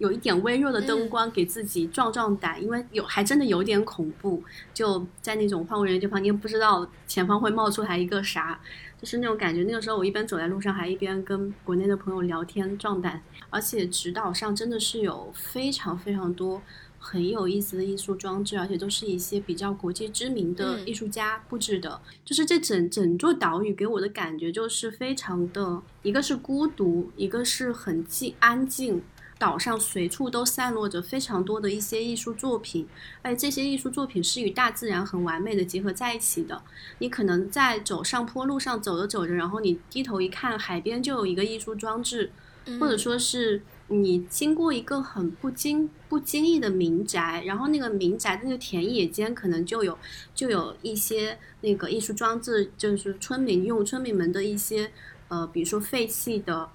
[0.00, 4.42] 有一点微弱的灯光，给自己壮壮胆，因为有还真的有点恐怖。
[4.72, 8.58] 就在那种荒无人烟地方，你也不知道前方会冒出来一个啥，
[8.98, 9.62] 就是那种感觉。
[9.64, 13.22] 那个时候我一边走在路上，还一边跟国内的朋友聊天壮胆。
[13.50, 16.62] 而且直岛上真的是有非常非常多
[16.98, 22.00] 很有意思的艺术装置，而且都是一些比较国际知名的艺术家布置的。
[22.24, 29.02] 就是这整整座岛屿给我的感觉就是非常的，一个是孤独，一个是很静安静。
[29.40, 32.86] 岛上随处都散落着非常多的一些艺术作品，
[33.22, 36.62] 而这些艺术作品是与大自然很完美的结合在一起的。
[36.98, 42.30] 你可能在走上坡路上走着走着，然后你低头一看，海边就有一个艺术装置，
[42.78, 49.96] 或者说是你经过一个很不经不经意的民宅，然后那个民宅的那个田野间可能就有
[50.34, 54.92] 就有一些那个艺术装置，就是村民用村民们的一些
[55.28, 56.68] 呃，比如说废弃的。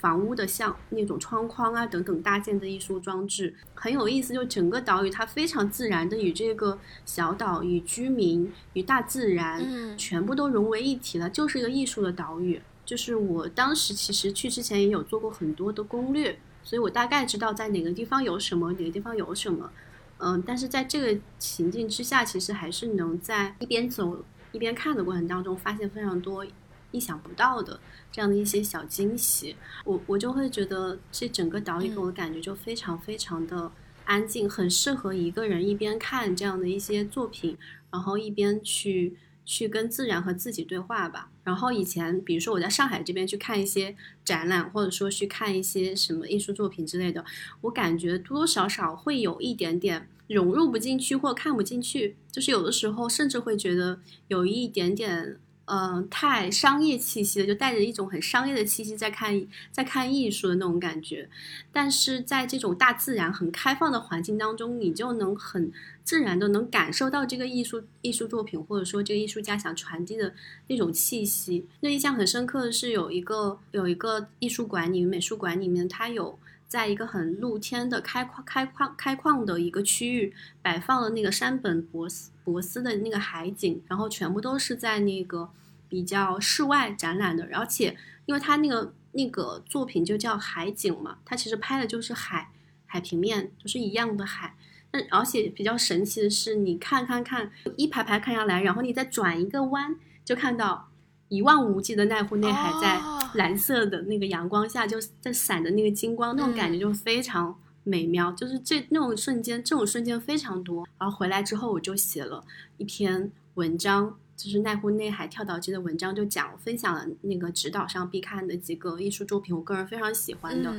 [0.00, 12.60] 房屋的像那种窗框啊等等搭建的艺术装置很有意思，就整个岛屿它非常自然的与这个小岛与居民与大自然全部都融为一体了，就是一个艺术的岛屿。
[12.84, 19.70] 就是我当时其实去之前也有做过很多的攻略，所以我大概知道在哪个地方有什么，哪个地方有什么。
[20.18, 26.46] 嗯，但是在这个情境之下，其实还是能在一边走一边看的过程当中发现非常多。
[26.90, 27.78] 意想不到的
[28.10, 33.70] 这样的一些小惊喜，我我就会觉得这整个导演给我的感觉就非常非常的
[34.04, 37.58] 安静，很适合一个人一边看这样的一些作品，
[37.90, 41.30] 然后一边去去跟自然和自己对话吧。
[41.44, 47.24] 然后以前比如说我在上海这边去看一些展览，或者说去看一些什么艺术作品之类的，
[47.60, 55.38] 我感觉多多少少会有一点点融入不进去或看不进去，就是有的时候甚至会觉得有一点点。
[55.70, 61.28] 嗯，太商业气息了，就带着一种很商业的气息在看，在看艺术的那种感觉。
[61.70, 65.70] 但是在这种大自然很开放的环境当中，你就能很
[66.02, 70.32] 自然的能感受到这个艺术艺术作品，或者说这个艺术家想传递的
[70.68, 71.66] 那种气息。
[71.80, 76.38] 那印象很深刻的是，有一个有一个艺术馆里面，美术馆里面，它有。
[76.66, 85.48] 在一个很露天的开矿、开矿、开矿的一个区域，摆放了那个山本博斯博斯的那个海景，然后全部都是在那个
[85.88, 87.96] 比较室外展览的，而且
[88.26, 92.50] 因为他那个那个作品就叫海景嘛，他其实拍的就是海
[92.86, 94.54] 海平面，就是一样的海。
[94.92, 100.88] 那而且比较神奇的是，你看看看，一排排看下来，然后你再转一个弯，就看到。
[101.30, 102.98] 一望无际的濑户内海，在
[103.34, 108.32] 蓝色的那个阳光下，就在闪的那个金光，那种感觉就非常美妙。
[108.32, 110.88] 就是这那种瞬间，这种瞬间非常多。
[110.98, 112.42] 然后回来之后，我就写了
[112.78, 120.74] 一篇文章，就是奈户内海跳岛机的文章，就讲分享了那个直岛上必看的几个艺术作品，我个人非常喜欢的，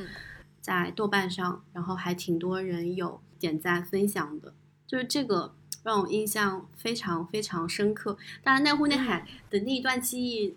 [0.60, 4.54] 在豆瓣上，然后还挺多人有点赞分享的，
[4.86, 5.54] 就是这个。
[5.82, 8.18] 让我印象非常非常深刻。
[8.42, 10.54] 当然，奈户内海的那一段记忆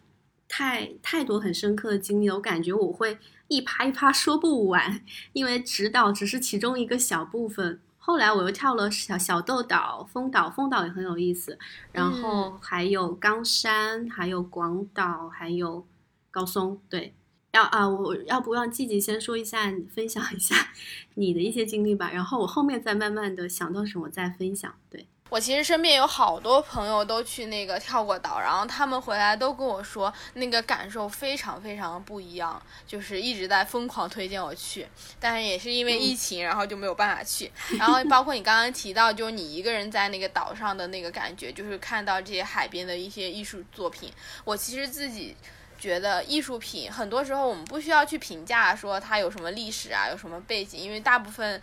[0.50, 7.80] 太太多很深刻的经历了，我感觉我会一趴一趴说不完，因为直岛只是其中一个小部分。
[8.06, 11.58] 后来我又跳了小小豆岛、丰岛，丰岛也很有意思。
[11.94, 15.88] 然后还有冈山，还有广岛，还有
[16.30, 16.82] 高松。
[16.90, 17.14] 对，
[17.54, 20.54] 要啊，我要不让季季先说一下，分享一下
[21.16, 22.12] 你的一些经历吧。
[22.12, 24.76] 然后我后面再慢慢的想到什么再分享。
[24.90, 25.08] 对。
[25.34, 34.88] 我其实身边有好多朋友都去那个跳过岛，然后他们回来都跟我说，那个感受非常非常不一样，就是一直在疯狂推荐我去，
[35.20, 37.52] 但是也是因为疫情，然后就没有办法去。
[37.80, 44.14] 然后包括你刚刚提到，就是你一个人在那个岛上的那个感觉，就是看到这些海边的一些艺术作品。
[44.44, 45.36] 我其实自己
[45.80, 51.60] 觉得艺术品很多时候我们不需要去评价说它有什么历史啊，有什么背景，因为大部分。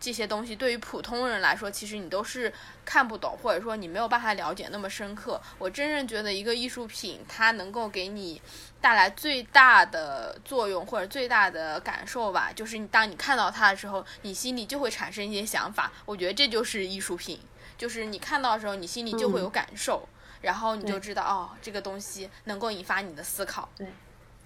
[0.00, 2.50] 这些东西对于普通人来说，其实你都是
[2.86, 5.38] 看不懂，或者说你没有办法了解那么深刻。
[5.58, 8.40] 我真正觉得一个艺术品，它能够给你
[8.80, 15.92] 带来最大的作用或者最大的感受吧，就是你当你看到它的时候，你心里就会产生一些想法。
[16.06, 17.38] 我觉得这就是艺术品，
[17.76, 20.08] 就是你看到的时候，你心里就会有感受，
[20.40, 23.68] 然后你就知道哦，这个东西能够引发你的思考。
[23.76, 23.86] 对。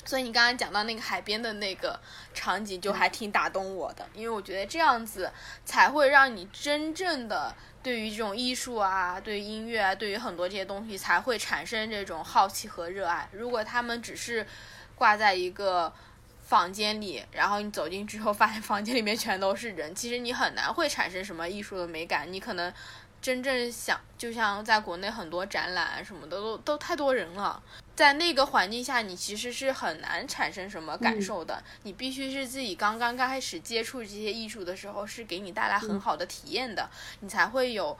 [0.04, 1.98] 所以你刚刚讲到那个海边的那个
[2.32, 5.32] 场景，就还挺打动我的，因为我觉得这样子
[5.64, 13.28] 才会让你真正的对于这种艺术啊，对于音乐啊，对于很多这些东西才会产生这种好奇和热爱。
[13.32, 14.46] 如果他们只是
[14.94, 15.92] 挂在一个
[16.42, 22.30] 房间里，然后你走进之后发现房间里面全都是人，其实你很难会产生什么艺术的美感。
[22.30, 22.72] 你可能
[23.24, 27.62] 真正想，就像在国内很多展览什么的都都太多人了。
[27.96, 31.64] 在那个环境下，你其实是很难产生什么感受的。
[31.84, 37.96] 你必须是自己刚刚刚开始接触这些艺术的时候，是给你带来很好的体验的，你才会有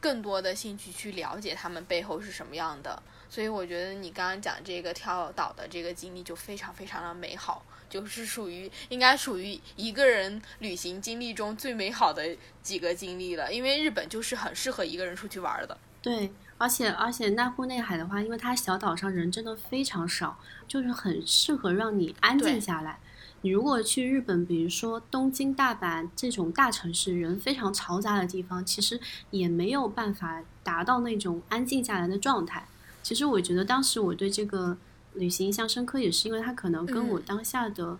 [0.00, 3.00] 更多的兴趣去了解他们背后是什么样的。
[3.30, 7.64] 所以我觉得你刚刚讲这个跳岛的这个经历就非常非常的美好，
[7.94, 13.54] 就是属于应该属于一个人旅行经历中最美好的几个经历了。
[13.54, 15.78] 因为日本就是很适合一个人出去玩的。
[16.02, 16.32] 对。
[16.56, 20.38] 而且而且濑户内海的话，因为它小岛上人真的非常少，
[20.68, 23.00] 就是很适合让你安静下来。
[23.42, 28.98] 你如果去日本，比如说东京、大阪这种大城市，人非常嘈杂的地方，其实
[29.30, 32.66] 也没有办法达到那种安静下来的状态。
[33.02, 34.78] 其实我觉得当时我对这个
[35.14, 37.98] 旅行印象深刻，也是因为它可能跟我当下的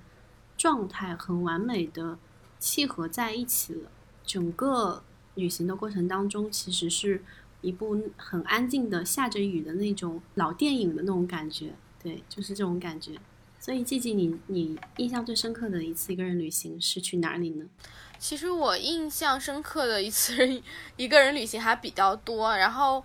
[0.56, 2.18] 状态很完美的
[2.58, 3.90] 契合在一起了。
[4.24, 5.02] 整个
[5.34, 7.24] 旅行的过程当中，其实是。
[7.60, 13.12] 一部很安静的下着雨的那种老电影的那种感觉，对，就是这种感觉。
[13.58, 17.64] 所以，季季，你你印象最深刻的一次一个人旅行是去哪里呢？
[18.18, 20.60] 其实我印象深刻的一次
[20.98, 23.02] 一个人旅行还比较多，然后。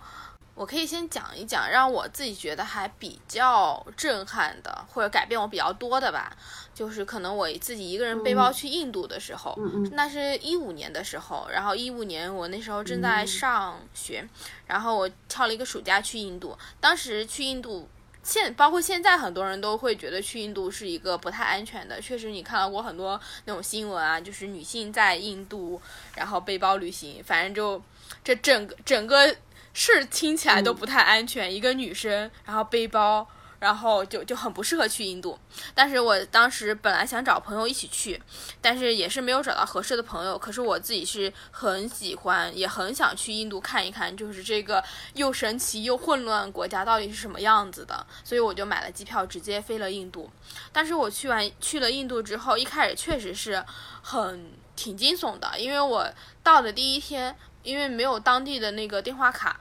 [0.60, 6.36] 我可以先讲一讲，让我自己觉得还比较震撼的，或者改变我比较多的吧。
[6.74, 9.58] 就是可能我自己一个人背包去印度的时候，
[9.92, 14.22] 那是一五年的时候，然后一五年我那时候正在上学，
[14.66, 16.54] 然后我跳了一个暑假去印度。
[16.78, 17.88] 当时去印度，
[18.22, 21.98] 现包括现在很多人都会觉得去印度是一个不太安全的。
[22.02, 25.80] 确实，你看到过很多那种新闻啊，就是女性在印度
[26.16, 27.82] 然后背包旅行，反正就
[28.22, 29.34] 这整个整个。
[29.72, 33.26] 是听起来都不太安全，一个女生，然后背包，
[33.60, 35.38] 然后就就很不适合去印度。
[35.74, 38.20] 但是我当时本来想找朋友一起去，
[38.60, 40.36] 但是也是没有找到合适的朋友。
[40.36, 44.82] 可是我自己是很喜欢，也很想去印度看一看，就是这个
[45.14, 48.04] 又神奇又混乱国家到底是什么样子的。
[48.24, 50.28] 所以我就买了机票，直接飞了印度。
[50.72, 53.64] 但是我去完去了印度之后，一开始确实是
[54.02, 56.08] 很挺惊悚的，因为我
[56.42, 57.36] 到的第一天。
[57.62, 59.60] 因为没有当地的那个电话卡，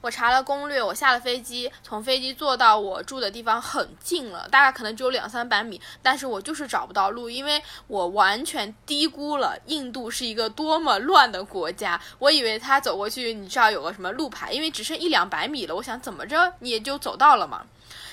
[0.00, 12.00] 我查了攻略，我下了飞机，从飞机坐到我住的地方很近了，大概可能只有两三百米，但是我就是找不到路，因为我完全低估了印度是一个多么乱的国家。
[12.18, 17.64] 我以为他走过去，你知道有个什么路牌，因为只剩一两百米了，我想怎么着你也就走到了嘛。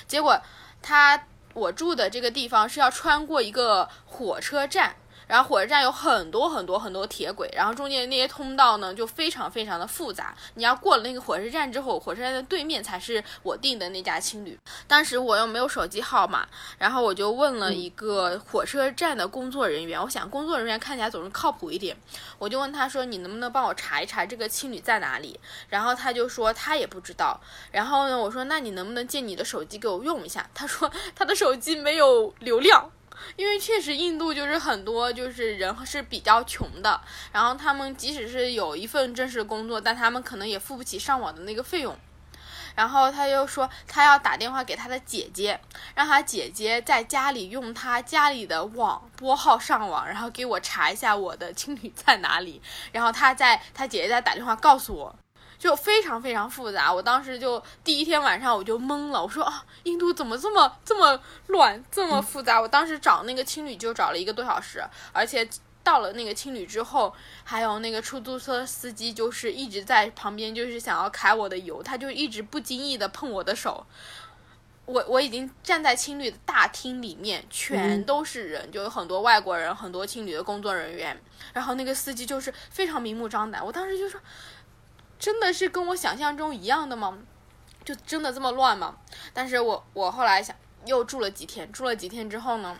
[0.06, 0.38] 结果
[0.82, 4.94] 他我住的这个地方是要穿过一个火车站。
[5.26, 10.34] 然后火车站有很多很多很多铁轨，然后中间那些通道呢就非常非常的复杂。
[10.54, 14.58] 你要过了那个火车站之后，火车站的对面才是我订的那家青旅。
[14.86, 16.46] 当时我又没有手机号码，
[16.78, 21.96] 然后我就问了一个火车站的工作人员，我想工作人员看起来总是靠谱一点，
[22.38, 27.40] 我就问他说：“你能不能帮我查一查这个青旅在哪里？”然后他就说他也不知道。
[27.70, 32.90] 然后呢，我说：“那你能不能借你的手机给我用一下？”他说他的手机没有流量。
[33.36, 37.00] 因为确实，印度就是很多就是人是比较穷的，
[37.32, 41.96] 然后他们即使是有一份正式工作，但他们可能也付不起上网的那个费用。
[42.74, 45.60] 然后他又说，他要打电话给他的姐姐，
[45.94, 52.60] 让他姐姐在家里用他家里的网拨号上网，然后给我查一下我的青旅在哪里。
[52.90, 55.16] 然后他在他姐姐再打电话告诉我。
[55.64, 62.60] 就非常非常复杂，我当时就第一天晚上我就懵了，我说啊，印度怎么这么这么乱，这么复杂？
[62.60, 65.48] 我当时找那个青旅就找了一个多小时，而且
[65.82, 73.86] 到了那个青旅之后，还有那个出租车司机就是一直在旁边，就是想要揩我的油，他就一直不经意的碰我的手。
[74.84, 81.18] 我我已经站在青旅的大厅里面，全都是人，就有很多外国人，很多青旅的工作人员，
[81.54, 84.20] 然后那个司机就是非常明目张胆，我当时就说。
[85.24, 87.16] 真的是跟我想象中一样的吗？
[87.82, 88.98] 就真的这么乱吗？
[89.32, 90.54] 但是我我后来想，
[90.84, 92.76] 又住了几天，住了几天之后呢，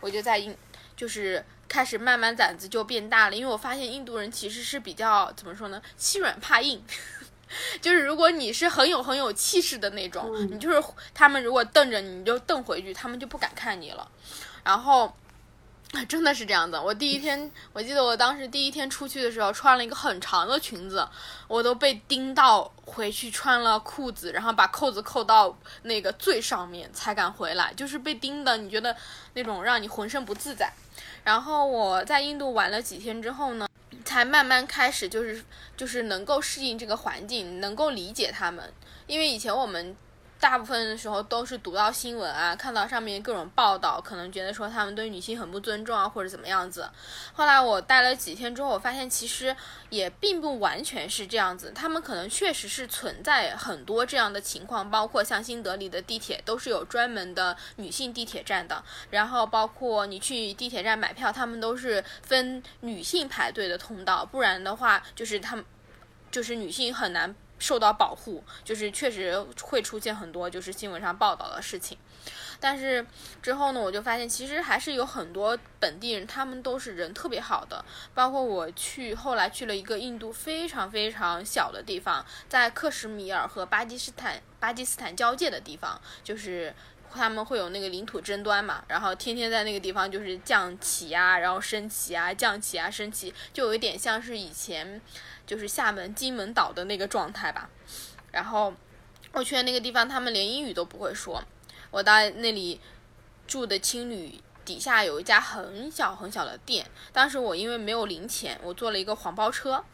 [0.00, 0.54] 我就在印，
[0.94, 6.84] 就是开始慢慢胆子就变大了，因为我发现印度人其实是比较怎么说呢，欺软怕硬，
[7.80, 14.06] 就是如果你是很有很有气势的那种，你就是他们如果瞪着你，你就瞪回去，他们就不敢看你了，
[14.62, 15.16] 然后。
[16.08, 16.78] 真的是这样子。
[16.78, 21.06] 我第一天，我记得我当时第一天出去的时候，穿了一个很长的裙子，
[21.48, 28.96] 我都被盯到回去穿了裤子，然后把扣子扣到那个最上面才敢回来，就是被盯的，你觉得
[29.34, 30.72] 那种让你浑身不自在。
[31.24, 33.68] 然后我在印度玩了几天之后呢，
[34.04, 34.16] 才。
[34.16, 35.44] 才慢慢开始就是
[35.76, 38.72] 就是能够适应这个环境，能够理解他们，
[39.06, 39.94] 因为以前我们。
[40.38, 46.88] 大部分的时候都是读到新闻啊，看到上面各种报道，可能觉得说他们对女性很不尊重啊，或者怎么样子。
[47.32, 49.56] 后来我待了几天之后，我发现其实
[49.88, 65.64] 也并不完全是这样子，他们可能确实是存在很多这样的情况，包括像新德里的地铁都是有专门的女性地铁站的，然后包括你去地铁站买票，他们都是分女性排队的通道，不然的话就是他们
[66.30, 67.34] 就是女性很难。
[67.58, 71.96] 受到保护，就是确实会出现很多就是新闻上报道的事情，
[72.60, 73.06] 但是
[73.40, 77.84] 之后呢，我就发现其实还是有很多本地人，他们都是人特别好的。
[78.14, 86.74] 包括我去后来去了一个印度非常非常小的地方，在克什米尔和巴基斯坦巴基斯坦交界的地方，就是
[87.10, 95.00] 他们会有那个领土争端嘛，然后天天在那个地方就是降旗啊，然后升旗啊，降旗啊，升旗，就有一点像是以前。
[95.46, 97.70] 就是厦门金门岛的那个状态吧，
[98.32, 98.74] 然后
[99.32, 101.42] 我去的那个地方，他们连英语都不会说。
[101.90, 102.80] 我到那里
[103.46, 109.84] 住的青旅底下有一家很小很小的店，当时我因为没有零钱，我坐了一个黄包车。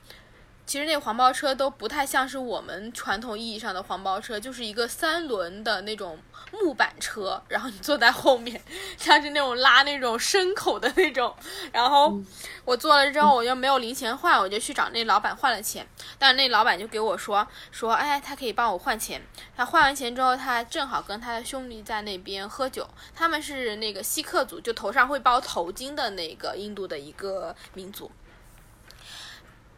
[0.64, 6.18] 其实那黄包车都不太像是我们传统意义上的黄包车，就是一个三轮的那种
[6.52, 8.62] 木板车，然后你坐在后面，
[8.96, 11.34] 像是那种拉那种牲口的那种。
[11.72, 12.16] 然后
[12.64, 15.86] 我坐了之后，我又没有零钱换，我就去找那老板换了钱。
[16.18, 19.20] 但是那老板就给我说说，哎，他可以帮我换钱。
[19.56, 22.88] 他换完钱之后，他正好跟他的兄弟在那边喝酒。
[23.14, 28.10] 他们是那个锡克族，就头上会包头巾的那个印度的一个民族。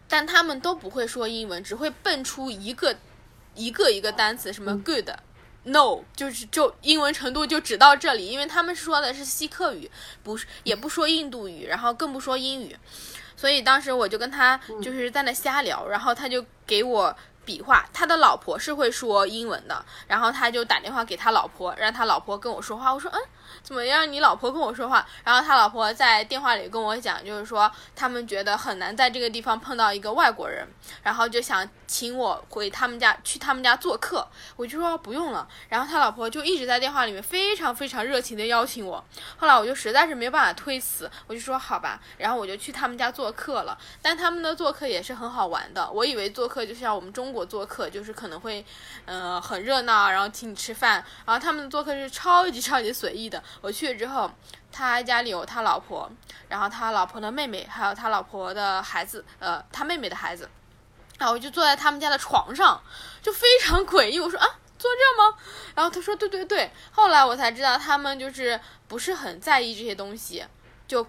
[0.09, 2.97] 但他们都不会说英文，只会蹦出一个
[3.55, 5.09] 一个一个单词，什么 good、
[5.65, 9.91] no，就是就英文程度就只到这里，因为他们说的是锡克语，
[10.23, 12.77] 不是也不说印度语，然后更不说英语，
[13.37, 17.17] 所以当时我就跟他就是在那瞎聊，然后他就给我。
[17.47, 22.91] 比划，他的老婆是会说英文的，然后他就打电话给他老婆，让他老婆跟我说话。
[22.91, 23.21] 我说，嗯，
[23.63, 24.11] 怎么样？
[24.11, 25.07] 你老婆跟我说话？
[25.25, 30.67] 然后他老婆在电话里跟我讲，就是说他们觉得很难在这个地方碰到一个外国人，
[31.03, 34.27] 然后就想请我回他们家去他们家做客。
[34.57, 35.47] 我就说不用了。
[35.69, 39.05] 然后他老婆就一直在电话里面非常非常热情的邀请我。
[39.37, 42.01] 后来我就实在是没有办法推辞，我就说好吧。
[42.17, 43.77] 然后我就去他们家做客了。
[44.01, 45.91] 但他们的做客也是很好玩的。
[45.91, 47.35] 我以为做客就像我们中。
[47.35, 48.65] 国做客就是可能会，
[49.07, 51.05] 呃，很热闹，然后请你吃饭。
[51.25, 53.43] 然后他们的做客是超级超级随意的。
[53.61, 54.31] 我去了之后，
[54.73, 56.11] 他家里有他老婆，
[56.49, 60.49] 然后他老婆的妹妹，还有他老婆的孩子，呃，他妹妹的孩子。
[61.19, 62.83] 然后我就坐在他们家的床上，
[63.23, 64.19] 就非常诡异。
[64.19, 64.47] 我说啊，
[64.79, 65.39] 坐这吗？
[65.75, 66.71] 然后他说对对对。
[66.91, 70.45] 后来我才知道他们就是不是很在意这些东西，
[70.89, 71.07] 就，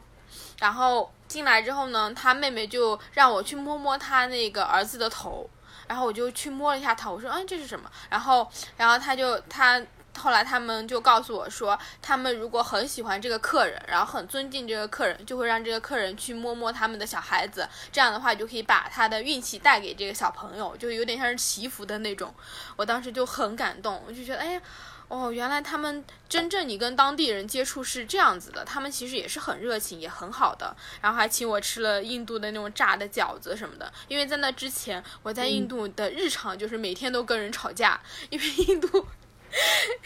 [0.60, 5.50] 然后进来之后呢，他妹妹就让我去摸摸他那个儿子的头。
[5.88, 7.88] 然后我就去摸了一下头，我说，嗯，这是什么？
[8.10, 9.80] 然后，然后他就他
[10.18, 22.34] 后来他们就告诉我说，他们如果很喜欢这个客人，然后很尊敬这个客人，就会让这个客人去摸摸他们的小孩子，这样的话就可以把他的运气带给这个小朋友，就有点像是祈福的那种。
[22.76, 24.62] 我当时就很感动，我就觉得，哎呀。
[25.08, 33.94] 哦，原来他们真正你跟当地人接触是这样子的，他们其实也是很热情，也很好的，然后还请我吃了印度的那种炸的饺子什么的。
[34.08, 38.02] 因为在那之前，我在印度的 日常就是每天都跟人吵架，
[38.32, 39.06] 因为印度，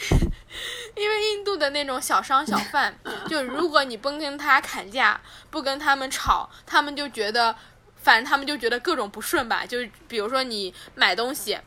[0.96, 2.98] 因为印度的那种小商小贩，
[3.28, 5.20] 就如果你不跟他砍价，
[5.50, 7.56] 不跟他们吵，他们就觉得，
[7.98, 9.66] 反正他们就觉得各种不顺吧。
[9.66, 11.58] 就比如说你买东西。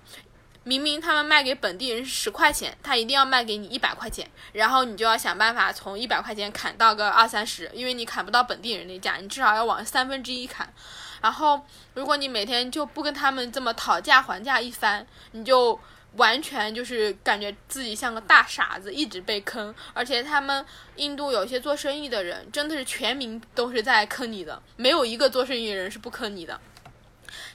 [0.64, 10.72] 明明他们卖给本地人是十块钱，他一定要卖给你一百块钱，然后你就要想办法从一百块钱砍到个二三十，因为你砍不到本地人那价，你至少要往三分之一砍。
[11.20, 11.60] 然后
[11.94, 15.76] 如果你每天就不跟他们这么讨价还价一番，你就
[16.16, 19.74] 完全就是感觉自己像个大傻子，一直被坑。
[19.92, 20.64] 而且他们
[20.96, 26.60] 印度有些做生意的人，真的是全民都是在坑你的，没有一个做生意的人是不坑你的。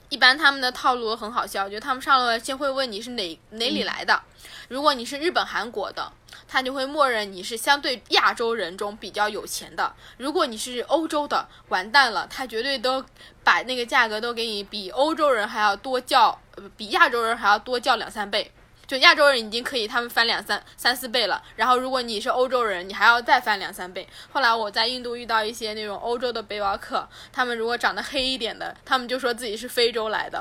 [0.09, 4.23] 一般他们的套路很好笑，就他们上来先会问你是哪哪里来的，
[4.69, 6.11] 如果你是日本、韩国的，
[6.47, 13.03] 他就会默认你是相对亚洲人中比较有钱的；如果你是欧洲的，完蛋了，他绝对都
[13.43, 16.39] 把那个价格都给你比欧洲人还要多叫，
[16.75, 18.51] 比亚洲人还要多叫两三倍。
[18.87, 24.07] 就亚洲人已经可以他们翻两三三四倍了，然后如果你是欧洲人，你还要再翻两三倍。
[24.31, 30.39] 后来我在印度遇到一些那种欧洲的背包客，他们如果长得黑一点的，他们就说自己是非洲来的；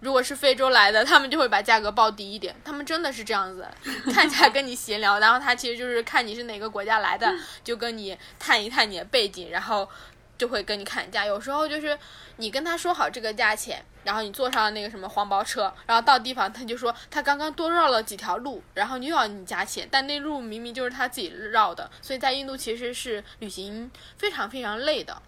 [0.00, 2.54] 如果是非洲来的，他们就会把价格报低一点。
[2.64, 3.66] 他们真的是这样子，
[4.12, 7.32] 看起来跟你闲聊，然后他其实就是看你是哪个国家来的，
[7.64, 9.88] 就跟你探一探你的背景，然后
[10.36, 11.26] 就会跟你砍价。
[11.26, 11.98] 有时候就是
[12.36, 21.90] 你跟他说好这个价钱，然后你坐上了那个什么黄包车，然后到地方他就说他刚刚多绕了几条路，然后又要你加钱，但那路明明就是他自己绕的。
[22.00, 25.20] 所以在印度其实是旅行非常非常累的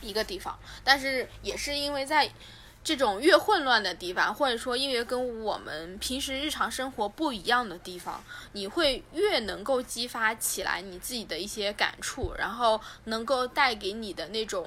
[0.00, 2.30] 一个地方，但是也是因为在。
[2.82, 8.22] 这种越混乱的地方，或者说音乐跟我们平时日常生活不一样的地方，
[8.52, 14.66] 你会越能够激发起来你自己的一些感触，然后能够带给你的那种，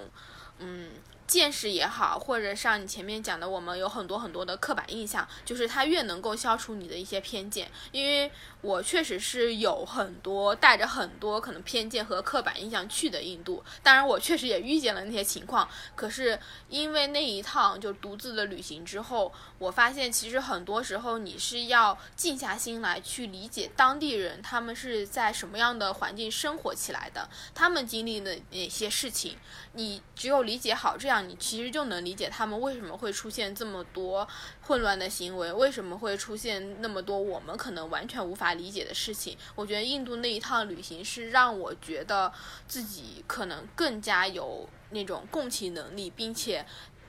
[0.59, 0.91] 嗯。
[1.26, 7.71] 见识也好，或者像你前面讲的，我们有很多很多的刻板印象，就是它越能够消除你的一些偏见。
[7.91, 8.30] 因为
[8.61, 15.67] 我确实是有很多带着很多可能偏见和刻板印象去的印度，当然我确实也遇见了那些情况。
[15.95, 29.38] 可是因为那一趟就独自的旅行之后，我发现其实很多时候你是要静下心来去理解当地人他们是在什么样的环境生活起来的，他们经历的哪些事情，
[29.74, 31.12] 你只有理解好这样。
[31.22, 34.28] 你其实就能理解他们为什么会出现这么多
[34.61, 39.38] 混乱的行为，为什么会出现那么多我们可能完全无法理解的事情。
[39.55, 42.32] 我觉得印度那一趟旅行是让我觉得
[42.68, 46.66] 自己可能更加有那种共情能力，并且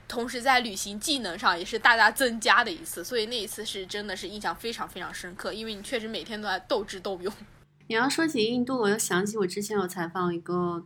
[0.06, 3.04] 同时在旅行技能上也是大大增加的一次。
[3.04, 7.32] 所以那一次是真的是印象非常非常深刻，因为你确实每天都在斗智斗勇。
[7.86, 10.84] 你要说起印度，我又想起我之前有采访一个。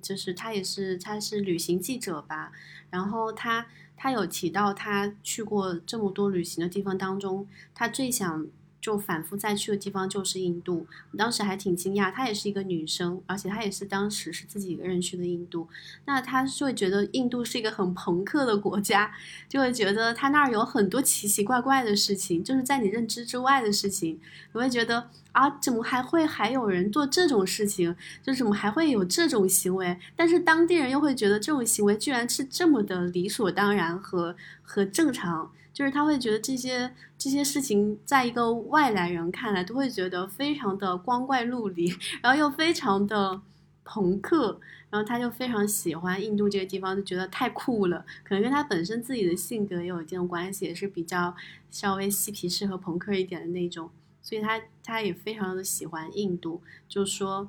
[0.00, 2.52] 就是他也是，他是旅行记者吧，
[2.90, 8.46] 然后他他有提到他去过这么多旅行的地方当中，他最想。
[8.80, 15.68] 就反复再去的地方就是印度，我当时还挺惊讶，她也是一个女生，而且她也是当时是自己一个人去的印度。
[16.06, 19.12] 那她就会觉得印度是一个很朋克的国家，
[19.48, 24.18] 就会觉得他那儿有很多奇奇怪怪的事情，就是在你认知之外的事情。
[24.52, 27.94] 你会觉得啊，怎么还会还有人做这种事情？
[28.22, 29.98] 就怎么还会有这种行为？
[30.16, 35.52] 但是当地人又会觉得这种行为居然是这么的理所当然和和正常。
[35.80, 43.40] 就是他会觉得这些这些事情，在一个外来人看来，都会觉得非常的光怪陆离， 然后又非常的
[43.82, 44.60] 朋克，
[44.90, 48.04] 然后他就非常喜欢印度这个地方，就觉得太酷了。
[48.22, 51.34] 可能跟他本身自己的性格也有这种关系，也是比较
[51.70, 53.88] 稍微嬉皮士和朋克一点的那种，
[54.20, 57.48] 所以他他也非常的喜欢印度，就说。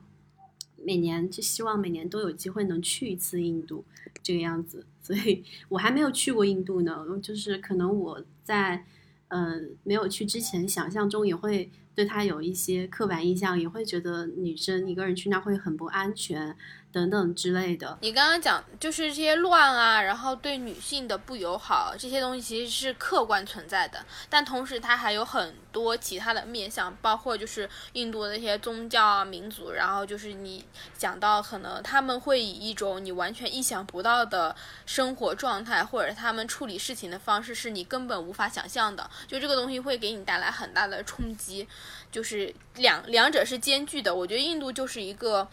[0.86, 3.84] 每年就希望每年都有机会能去一次印度，
[4.22, 4.86] 这个样子。
[5.02, 8.86] 所以我还没有去过印度呢，就是可能我在，
[9.30, 16.56] 呃，没有去之前，想象中也会对他有一些刻板印象，也会觉得女生一个人去那会很不安全。
[16.92, 30.66] 等等之类的，你刚刚讲就是这些乱啊，然后对女性的不友好这些东西其实是客观存在的，但同时它还有很多其他的面向，包括就是印度的一些宗教啊、民族，然后就是你
[30.98, 34.54] 讲到可能他们会以一种你完全意想不到的
[34.86, 41.66] 生活状态，或者他们处理事情的方式是你根本无法想象的，就这个东西会给你带来很大的冲击，
[42.12, 44.14] 就是两两者是兼具的。
[44.14, 45.48] 我觉得印度就是一个。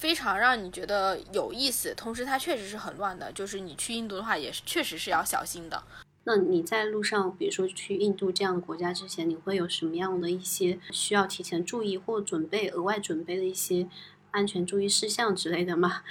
[0.00, 3.30] 非常让你觉得有意思，同时它确实是很乱的。
[3.32, 5.82] 就是你去印度的话，也是确实是要小心的。
[6.24, 13.86] 那你在路上，比如说去印度这样的国家之前，你会有什么样的一些需要提前注意或准备、额外准备的一些
[14.30, 16.02] 安全注意事项之类的吗？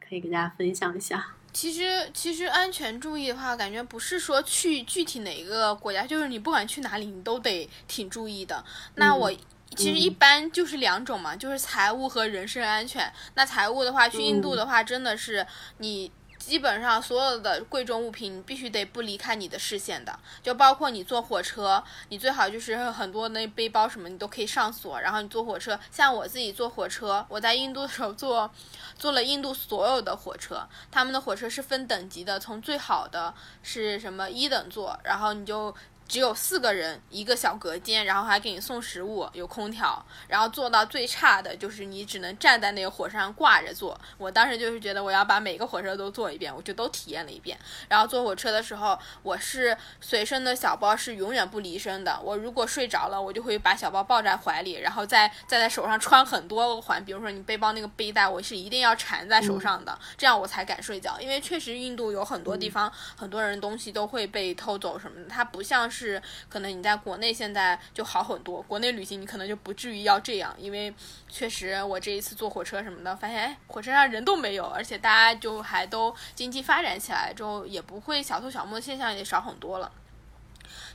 [0.00, 1.36] 可以给大家分享一下。
[1.52, 8.64] 其实，其实安全注意的话，感觉不是说去具体哪个国家，就是你不管去哪里，你都得挺注意的。
[8.96, 9.32] 那我。
[9.76, 13.10] 其实一般就是两种嘛，就是财务和人身安全。
[13.34, 15.46] 那财务的话，去印度的话，真的是
[15.78, 20.18] 你基本上所有的贵重物品，你必须得不离开你的视线的。
[20.42, 25.00] 就包括你坐火车，你最好就是很多那背包什么，你都可以上锁。
[25.00, 28.50] 然后你坐火车，像我自己坐火车，我在印度的时候坐，
[28.98, 35.72] 坐了印度所有的火车，他们的火车是分等级的，从最好的是什么一等座，然后你就。
[36.10, 43.96] 只有四个人一个小隔间，然后还给你送食物，有空调，然后坐到最差的就是你只能站在那个火车上挂着坐。
[44.18, 47.56] 我当时就是觉得我要把每个火车都坐一遍，我就都体验了一遍。
[47.86, 52.20] 然后坐火车的时候，我是随身的小包是永远不离身的。
[52.24, 57.04] 我如果睡着了，我就会把小包抱在怀里，然后再再在手上穿很多个环。
[57.04, 61.16] 比如说你背包那个背带，我是一定要缠在手上的，这样我才敢睡觉。
[61.20, 65.99] 因为确实印度有很多地方，很多人东西都会被偷走什么的，它不像是。
[66.00, 68.62] 是，可能你在国内现在就好很多。
[68.62, 70.92] 国内旅行你可能就不至于要这样，因为
[71.28, 79.92] 确实我这一次坐火车什么的，发现哎，火车上人都没有，而且大家就还都经济发展起来之后，也不会小偷小摸的现象也少很多了。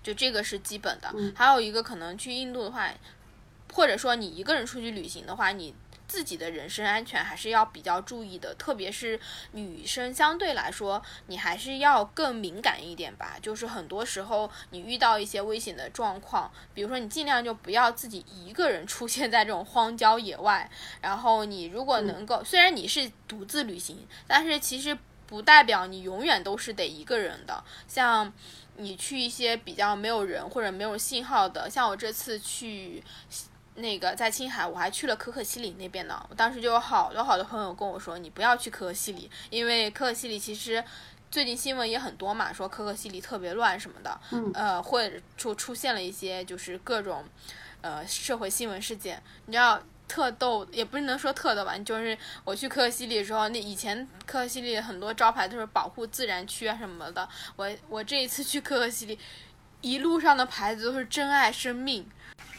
[0.02, 1.14] 就这个是基本的。
[1.36, 2.90] 还有一个可能去印度的话，
[3.72, 5.76] 或者说你一个人出去旅行的话，你。
[6.16, 9.20] 自己的人身安全还是要比较注意的，特别是
[9.52, 13.36] 女生相对来说，你还是要更敏感一点吧。
[13.42, 20.72] 就是很多时候你遇到一些危险的状况，比如说你尽量就不要自己一个人出现在这种荒郊野外。
[21.02, 24.98] 然后你如果能够，虽然你是独自旅行，但是其实
[25.28, 27.62] 不代表你永远都是得一个人的。
[27.90, 28.32] 像
[28.78, 33.04] 你去一些比较没有人或者没有信号的，像我这次去。
[33.76, 36.26] 那个在青海，我还去了可可西里那边呢。
[36.30, 40.84] 我当时就有好多好多朋友跟我说，你不要去可可西里，因为可可西里其实
[41.30, 44.20] 最近新闻也很多嘛，说可可西里特别乱什么的。
[44.32, 44.52] 嗯。
[44.54, 47.26] 呃，或者出出现了一些就是各种
[47.82, 49.22] 呃社会新闻事件。
[49.46, 51.78] 你知道特逗，也不是能说特逗吧？
[51.80, 57.28] 就是我去可可西里的时候，那以前可可西里很多招牌都是保护自然区啊什么的。
[57.56, 59.20] 我我这一次去可可西里，
[59.86, 62.10] 一路上的牌子都是珍爱生命。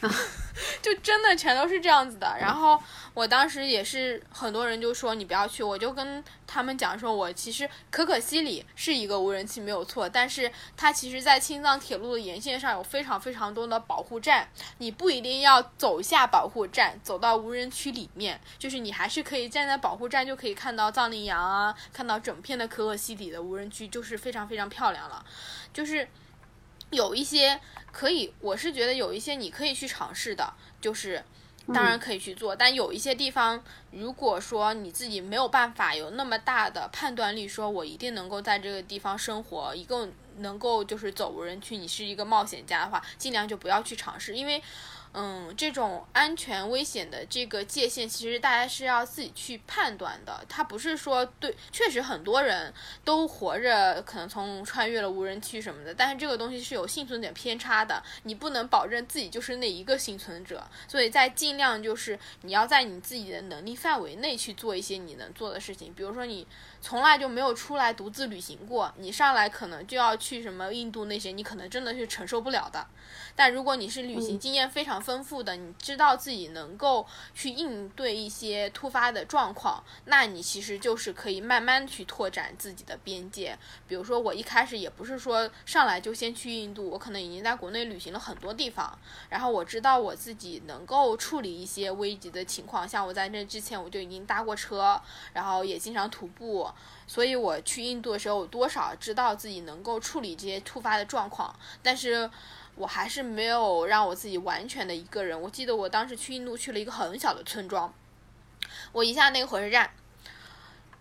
[0.81, 2.81] 就真的全都是这样子的，然后
[3.13, 14.47] 我当时也是很多人就说你不要去，我就跟他们讲说，我其实可可西里是一个无人区没有错，但是它其实，在青藏铁路的沿线上有非常非常多的保护站，
[14.77, 25.25] 你不一定要走下保护站，走到无人区里面，就是你还是可以站在保护站就可以看到藏羚羊啊，看到整片的可可西里的无人区，就是非常非常漂亮了，
[25.73, 26.07] 就是
[26.91, 27.59] 有一些。
[27.89, 31.23] 可以，我是觉得有一些你可以去尝试的，就是
[31.73, 44.61] 当然可以去做，但有一些地方，如果说你自己没有办法有那么大的判断力，说我一定能够在这个地方生活，一共能够就是走无人区，你是一个冒险家的话，尽量就不要去尝试，因为。
[45.19, 50.45] 嗯，这种安全危险的这个界限，其实大家是要自己去判断的。
[50.47, 52.71] 它不是说对，确实很多人
[53.03, 60.63] 都活着，可能从穿越了无人区什么的，但是这个东西是有幸存点偏差的，你不能保证自己就是那一个幸存者。
[60.87, 66.45] 所以在尽量就是你要在你自己的能力范围内去做一些你能做的事情，比如说你。
[66.87, 72.87] 从来就没有出来独自旅行过，你上来可能就要去什么印度那些，你可能真的是承受不了的。
[73.35, 83.57] 但如果你是旅行经验非常丰富的，你知道自己能够去应对一些突发的状况，那你其实就是可以慢慢去拓展自己的边界。
[83.85, 94.99] 比如说我一开始也不是说上来就先去印度，我可能已经在国内旅行了很多地方，然后我知道我自己能够处理一些危急的情况，像我在这之前我就已经搭过车，
[95.33, 96.65] 然后也经常徒步。
[97.07, 102.29] 所以我去印度的时候，我多少知道自己能够处理这些突发的状况，但是
[102.75, 105.39] 我还是没有让我自己完全的一个人。
[105.39, 107.93] 我记得我当时去印度去了一个很小的村庄，
[108.91, 109.89] 我一下那个火车站，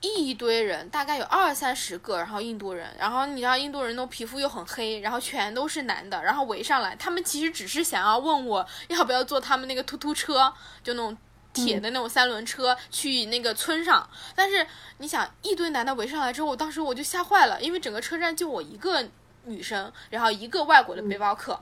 [0.01, 10.53] 一堆人，大概有二三十个，然后印度人，然后你知道印度人都皮肤又很黑，然后全都是男的，然后围上来，他们其实只是想要问我要不要坐他们那个突突车，
[10.85, 11.17] 就那种。
[11.57, 14.67] 铁的那种三轮车去那个村上，但是
[14.99, 19.03] 你想一堆男的围上来之后，我当时我就吓坏了，因为整个车站就我一个
[19.45, 21.59] 女生，然后一个外国的背包客，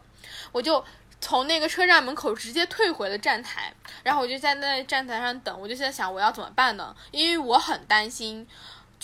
[0.50, 0.84] 我就
[1.20, 3.72] 从那个车站门口直接退回了站台，
[4.02, 6.94] 然后我就在那站台上等，我就在想我要怎么办呢？
[7.12, 8.46] 因为我很担心。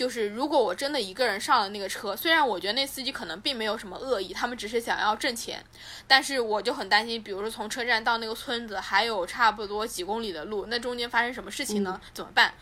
[0.00, 5.62] 就是如果我真的一个人上了那个车，虽然我觉得那司机可能并没有什么恶意，他们只是想要挣钱，
[6.08, 12.00] 但是我就很担心，比如说从车站到那个村子还有差不多几公里的路，那中间发生什么事情呢？
[12.14, 12.54] 怎么办？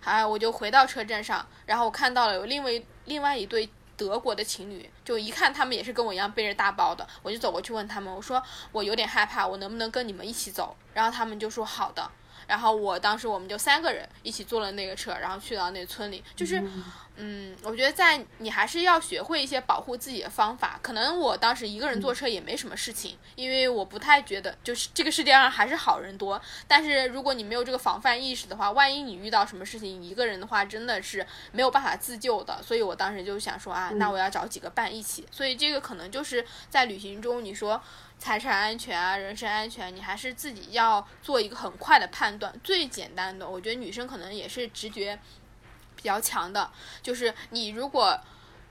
[0.00, 2.70] 还我就回到车站上，然后我看到了有另外
[3.04, 8.42] 另外一对德国的情侣，就一看他们也是跟我一样背着大包的，我就走过去问他们，我说
[8.72, 10.74] 我有点害怕，我能不能跟你们一起走？
[10.94, 12.10] 然后他们就说好的。
[12.46, 16.22] 然后我当时我们就三个人一起坐了那个车，然后去到那村里。
[16.34, 16.62] 就是，
[17.16, 20.78] 嗯，我觉得在你还是要学会一些保护自己的方法。
[20.82, 26.40] 可能我当时一个人坐车也没什么事情，因为我不太觉得就是这个世界上还是好人多。
[26.68, 32.62] 但是如果你没有这个防范意识的话，万一你遇到什么事情，一个人的话真的是没有办法自救的。
[32.62, 35.26] 所以我当时就想说啊，那我要找几个伴一起。
[35.30, 37.82] 所以这个可能就是在旅行中你说。
[38.18, 42.52] 财产安全啊，人身安全，你还是自己要做一个很快的判断。
[42.64, 45.18] 最简单的，我觉得女生可能也是直觉
[45.94, 46.70] 比较强的，
[47.02, 48.18] 就是你如果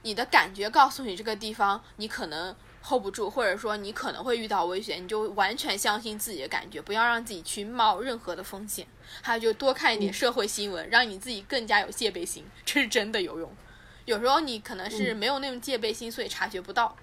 [0.02, 8.86] 你的感觉告诉你这个地方你可能 hold 不住，或者说你可能会遇到危险，你就完全相信自己的感觉，不要让自己去冒任何的风险。
[9.22, 13.52] 还有就多看一点社会新闻，让你自己更加有戒备心， 这是真的有用。
[14.06, 16.96] 有时候你可能是没有那种戒备心，所以察觉不到。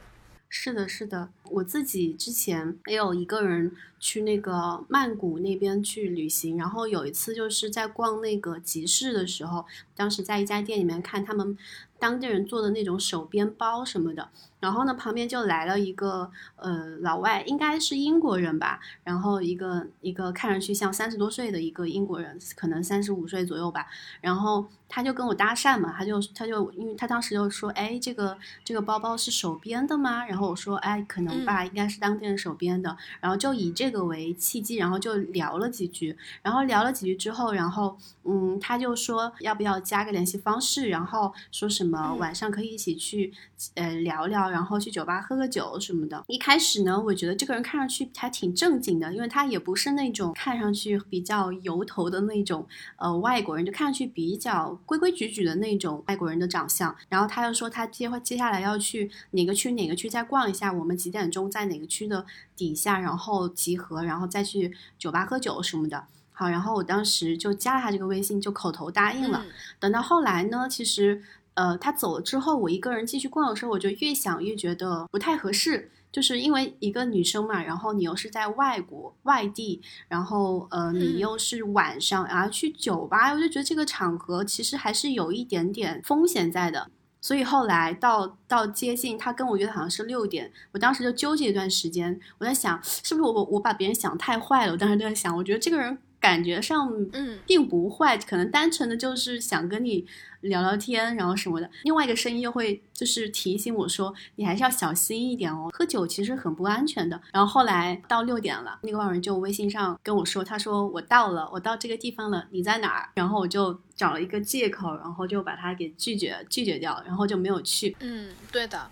[0.55, 9.65] 是的，是的，我自己之前也有一个人去那个曼谷那边去旅行，然后有一次就是在逛那个集市的时候，
[9.97, 11.57] 当时在一家店里面看他们
[11.99, 14.29] 当地人做的那种手编包什么的。
[14.63, 18.79] 然后呢，旁边就来了一个呃老外，应该是英国人吧。
[19.03, 23.89] 然后一个一个看上去像三十多岁的一个英国人，可能三十五岁左右吧。
[24.21, 30.25] 然后他就跟我搭讪嘛，他就他就因为他当时就说，哎，这个这个包包是手编的吗？
[30.27, 32.97] 然后我说，哎，可能吧，应该是当地人手编的。
[33.21, 36.17] 然后就以这个为契机，然后就聊了几句。
[36.41, 43.33] 然后聊了几句之后，然后嗯，他就说要不要加个联系方式，然后说什么晚上可以一起去
[43.75, 44.52] 呃聊聊。
[44.53, 46.23] 然后去酒吧喝个酒什么的。
[46.29, 56.95] 一开始呢，我觉得这个人看上去还挺正经的，因为他也不是那种看上去比较油头的那种呃外国人，就看上去比较规规矩矩的那种外国人的长相。
[57.09, 62.25] 然后他又说他接接下来要去哪个区哪个区再逛一下，我们几点钟在哪个区的
[62.55, 66.05] 底下然后集合，然后再去酒吧喝酒什么的。
[66.33, 69.45] 好，然后我当时就加了他这个微信，就口头答应了。
[69.81, 71.23] 等到后来呢，其实。
[71.55, 86.91] 呃，他走了之后，我一个人继续逛的时候，我就越想越觉得不太合适，就是因为一个女生嘛，然后你又是在外国外地，然后呃，你又是晚上，然后去酒吧，我就觉得这个场合其实还是有一点点风险在的。
[87.21, 95.99] 所以后来到到接近他跟我约的好像是六点，我当时就纠结一段时间，我在想是不是我我把别人想太坏了，我当时就在想，我觉得这个人。
[96.23, 100.07] 感觉上，嗯，并不坏，可能单纯的就是想跟你
[100.43, 101.68] 聊聊天，然后什么的。
[101.82, 107.20] 另外一个声音又会就是提醒我说，你还是要小心一点哦，喝酒其实很不安全的。
[107.32, 113.09] 然后后来到六点了，那个外国人就微信上跟我说，他说我到了，我到这个地方了，你在哪儿？
[113.14, 117.97] 然后我就找了一个借口，然后就把他给拒绝拒绝掉，然后就没有去。
[118.01, 118.90] 嗯，对的，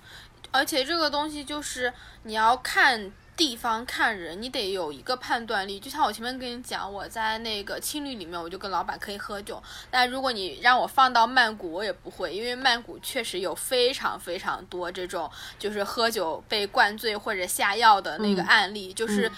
[0.51, 1.93] 而且这个东西就是
[2.25, 3.13] 你要看。
[3.41, 5.81] 地方看人，你得有一个判断力。
[5.81, 9.63] 就像我前面跟你讲，我在那个青旅里面，我就跟老板可以喝酒。
[9.91, 18.93] 但如果你让我放到曼谷，我也不会，因为曼谷确实有非常非常多这种就是喝酒被灌醉或者下药的那个案例。
[18.93, 19.33] 就是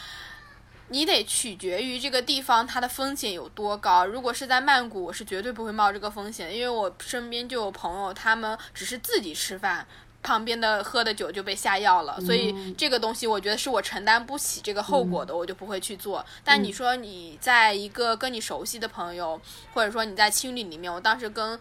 [0.89, 4.05] 你得取决于这个地方它的风险有多高。
[4.05, 9.87] 如果是在曼谷，我是绝对不会冒这个风险，因为我身边就有朋友，他们只是自己吃饭。
[10.23, 16.25] 旁边的喝的酒就被下药了，所以这个东西我觉得是我承担不起这个后果的，我就不会去做。
[16.45, 19.41] 但你说你在一个跟你熟悉的朋友，
[19.75, 21.59] 或者说你在青旅里面，我当时跟。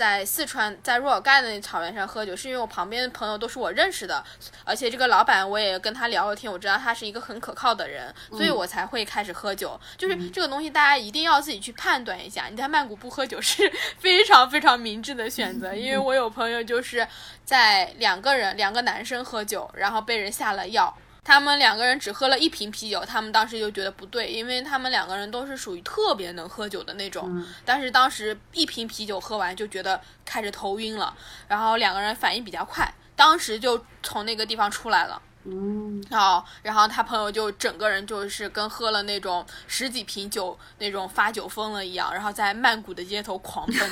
[0.00, 4.24] 在四川，在若尔盖的那草原上喝酒，是因为我旁边的朋友都是我认识的，
[4.64, 9.78] 而且这个老板我也跟他聊了天，我知道他是一个很可靠的人，所以我才会开始喝酒。
[9.98, 12.46] 就是这个东西，大家一定要自己去判断一下。
[12.46, 13.70] 你在曼谷不喝酒是
[14.00, 17.06] 非常非常明智的选择，因为我有朋友就是
[17.44, 20.96] 在两个人，两个男生喝酒，然后被人下了药。
[21.22, 27.44] 他们两个人只喝了一瓶啤酒，他们当时就觉得不对，因为他们两个人都是属于特别能喝酒的那种。
[27.64, 31.16] 但是当时一瓶啤酒喝完就觉得开始头晕了，
[31.46, 35.20] 然后两个人反应比较快，当时就从那个地方出来了。
[35.44, 43.90] 嗯，好然后他朋友就整个人就是跟喝了那种十几瓶酒那种发酒疯了一样，然后在曼谷的街头狂奔。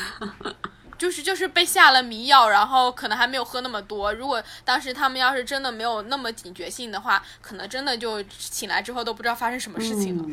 [0.98, 4.12] 就是就是被下了迷药，然后可能还没有喝那么多。
[4.12, 10.28] 如果当时他们要是真的没有那么警觉性的话，可能真的就醒来之后都不知道发生什么事情了。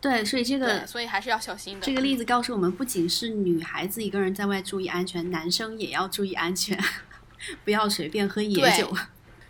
[0.00, 1.86] 对，所以这个所以还是要小心的。
[1.86, 6.76] 这个例子告诉我们，不仅是女孩子一个人在外注意安全，男生也要注意安全，
[7.64, 8.92] 不要随便喝野酒。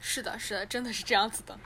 [0.01, 1.59] 是的，是的，真的是这样子的。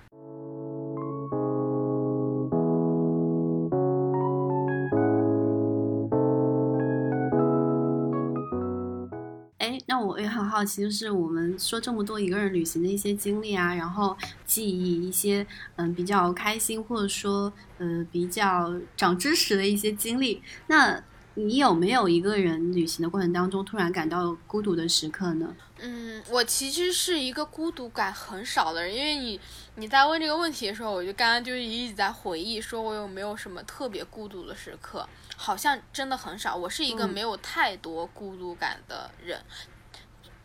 [9.96, 20.42] 那我也很好奇，就是我们说这么多一个人旅行的一些经历啊，然后记忆一些嗯比较开心或者说呃比较长知识的一些经历。
[20.66, 25.56] 那你有没有一个人旅行的过程当中突然感到孤独的时刻呢？
[25.78, 29.40] 嗯，我其实是一个孤独感很少的人，因为你
[29.76, 36.54] 你在问这个问题的时候，我就刚刚就是一直在回忆，说我有没有什么特别孤独的时刻，好像真的很少。
[36.54, 39.40] 我是一个没有太多孤独感的人。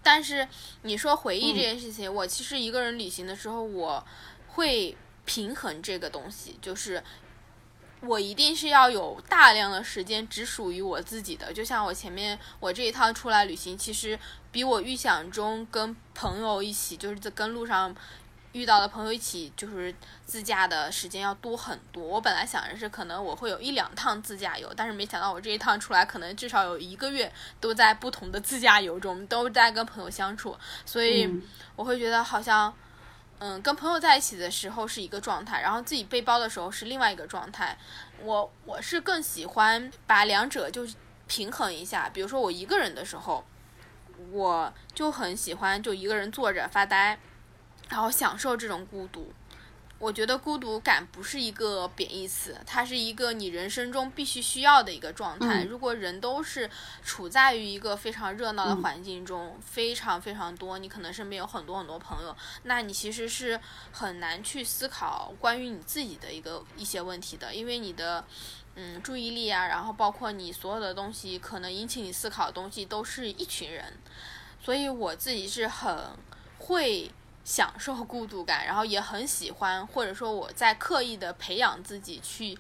[0.04, 0.48] 但是
[0.82, 4.06] 你说回忆这件事情，我其实一个人旅行的时候，我
[4.48, 7.04] 会平衡这个东西，就是
[8.02, 11.54] 我一定是要有大量的时间只属于我自己的。
[11.54, 14.20] 就像我前面我这一趟出来旅行，其实
[14.52, 17.96] 比我预想中跟朋友一起，就是在跟路上。
[18.54, 19.94] 遇到的朋友一起就是
[20.26, 22.04] 自驾的时间要多很多。
[22.04, 31.30] 我本来想着是可能我会有一两趟自驾游，但是没想到我这一趟出来可能至少有一个月都在不同的自驾游中，都在跟朋友相处，所以
[31.76, 32.74] 我会觉得好像
[33.40, 37.76] 嗯，跟朋友在一起的时候是一个状态，然后自己背包的时候是另外一个状态。
[38.22, 40.86] 我我是更喜欢把两者就
[41.26, 42.08] 平衡一下。
[42.08, 43.44] 比如说我一个人的时候，
[44.30, 47.18] 我就很喜欢就一个人坐着发呆，
[47.92, 49.32] 然后享受这种孤独。
[50.00, 55.64] 我觉得孤独感不是一个贬义词，它是一个你人生中必须需要的一个状态。
[55.66, 56.68] 如果人都是
[57.04, 63.60] 处在于一个非常热闹的环境中，非常非常多，你可能身边有很多很多朋友，那你其实是
[63.92, 68.26] 很难去思考关于你自己的一个一些问题的，因为你的
[68.74, 73.94] 嗯注意力啊，然后包括你所有的东西，可能引起你思考的东西都是一群人，
[74.60, 75.96] 所以我自己是很
[76.58, 77.12] 会。
[77.44, 82.58] 享受孤独感，然后也很喜欢，或者说我在刻意的培养自己去。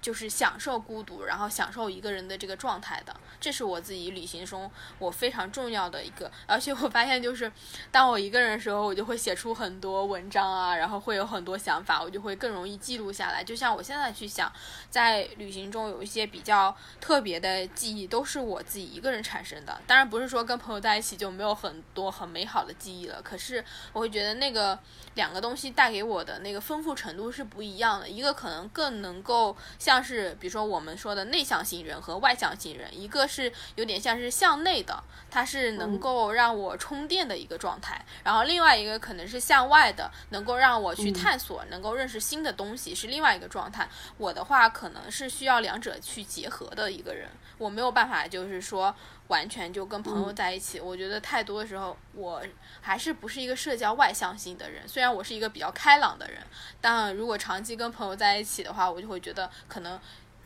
[0.00, 6.30] 就是享受孤独，然后享受一个人的这个状态的，这是我自己旅行中我非常重要的一个。
[6.46, 7.50] 而且我发现，就是
[7.90, 13.42] 当我一个人的时候，我就会写出很多文章啊，然后会有很多想法，我就会更容易记录下来。
[13.42, 14.52] 就像我现在去想，
[14.90, 19.80] 在旅行中有一些比较特别的记忆，都是我自己一个人产生的。
[19.86, 24.78] 当然不是说跟朋友在一起就没有很多很美好的记忆了，可是我会觉得那个
[25.14, 28.08] 两个东西带给我的那个丰富程度是不一样的。
[28.08, 30.06] 一个可能更能够像。
[30.06, 43.88] 是比如说我们说的内向型人和外向型人，一个是有点像是向内的，它是能够让我充电的一个状态，然后另外一个可能是向外的，能够让我去探索，能够认识新的东西，是另外一个状态。
[44.16, 47.28] 我的话可能是需要两者去结合的一个人，
[47.58, 48.94] 我没有办法就是说。
[49.28, 52.40] 完全就跟朋友在一起，我觉得太多的时候，我
[52.86, 54.86] 还是不是一个社交外向型的人。
[54.86, 56.38] 虽然我是一个比较开朗的人，
[56.80, 59.98] 但如果长期跟朋友在一起的话，我就会觉得可能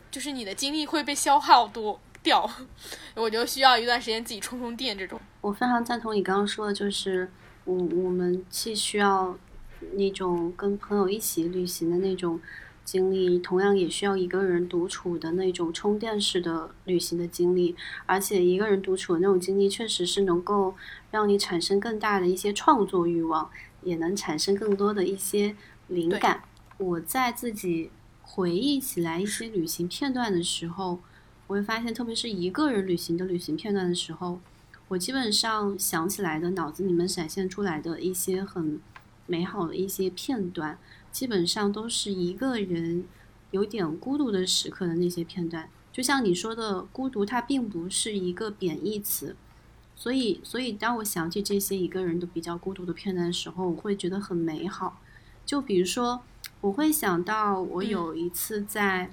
[0.09, 2.49] 就是你的精力会被消耗多掉，
[3.13, 4.97] 我就需要一段时间自己充充电。
[4.97, 7.29] 这种我非常赞同你刚刚说的，就是
[7.65, 9.37] 我我们既需要
[9.93, 12.41] 那种跟朋友一起旅行的那种。
[12.91, 17.73] 经历同样也需要一个人独处的那种充电式的旅行的经历，
[18.05, 20.75] 而且一个人独处的那种经历，确实是能够
[21.09, 23.49] 让你产生更大的一些创作欲望，
[23.81, 25.55] 也能产生更多的一些
[25.87, 26.43] 灵感。
[26.77, 30.99] 我在自己回忆起来一些旅行片段的时候，
[31.47, 34.41] 我会发现，特别是一个人旅行的旅行片段的时候，
[34.89, 38.81] 我基本上想起来的脑子里面闪现出来的一些很
[39.27, 40.77] 美好的一些片段。
[41.11, 43.03] 基本上都是一个人
[43.51, 49.35] 有点孤独的时刻的那些片段，就像你说的，孤独它并不是一个贬义词，
[49.95, 55.01] 所以，所以当我想起这些一个人都比较孤独的片段的时候，我会觉得很美好。
[55.45, 56.21] 就比如说，
[56.61, 59.11] 我会想到我有一次在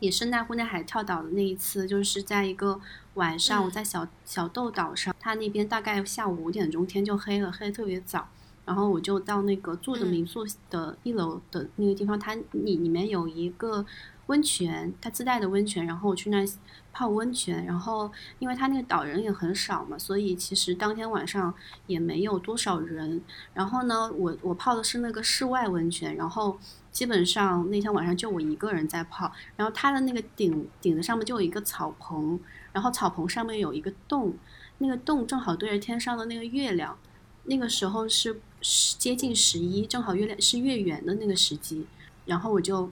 [0.00, 2.80] 也是濑户内海跳岛的那一次，就是在一个
[3.14, 8.28] 晚上，我在小小豆岛上，它那边大概下午五点钟天就黑了，黑的特别早。
[8.64, 13.84] 然后我就到那个住的民宿的一楼的那个地方，它里里面有一个
[14.26, 15.84] 温泉，它自带的温泉。
[15.86, 16.46] 然后我去那
[16.92, 21.52] 泡温泉，然后因为它那个岛人也很少嘛，所以其实当天晚上
[21.86, 23.20] 也没有多少人。
[23.54, 26.56] 然后呢，我我泡的是那个室外温泉，然后
[26.92, 29.32] 基本上那天晚上就我一个人在泡。
[29.56, 32.38] 然后它的那个顶顶子上面就有一个草棚，
[32.72, 34.34] 然后草棚上面有一个洞，
[34.78, 36.96] 那个洞正好对着天上的那个月亮。
[37.44, 41.86] 那个时候是接近十一，正好月亮是月圆的那个时机，
[42.26, 42.90] 然后我就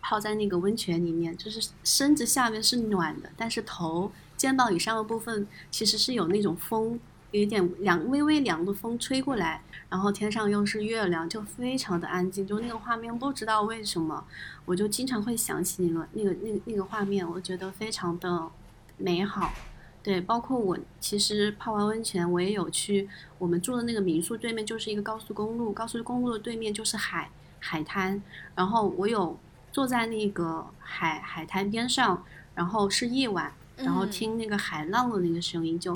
[0.00, 6.98] 泡在那个温泉里面，就是身子下面是暖的，但是头肩膀以上的部分其实是有那种风，
[7.30, 14.24] 有一点凉，微微凉的风吹过来，然后天上又是月亮，就非常的安静，就那个画面不知道为什么，
[14.64, 18.50] 我就经常会想起那个那个那个那个画面，我觉得非常的
[18.96, 19.52] 美好。
[20.00, 28.22] 对，包括我其实泡完温泉，我也有去我们住的那个民宿对面就是一个高速公路，高速公路的对面就是海海滩，
[28.54, 29.38] 然后我有
[29.70, 32.24] 坐在那个海海滩边上，
[32.54, 35.94] 然后是夜晚，然后听那个海浪的那个声音就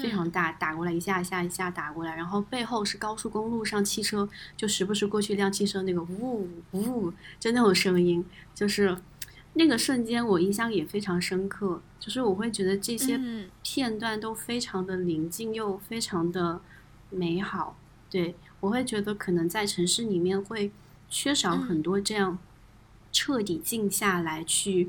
[0.00, 4.26] 非常大，打过来一下一下一下打过来，然后背后是高速公路上汽车，
[4.56, 8.24] 就时不时过去一辆汽车那个呜呜就那种声音，
[8.54, 8.96] 就是。
[9.54, 13.20] 那个瞬间我印象也非常深刻，就是我会觉得这些
[13.64, 16.60] 片段都非常的宁静又非常的
[17.10, 17.76] 美好。
[18.08, 20.70] 对我会觉得可能在城市里面会
[21.08, 22.38] 缺少很多这样
[23.10, 24.88] 彻底静下来去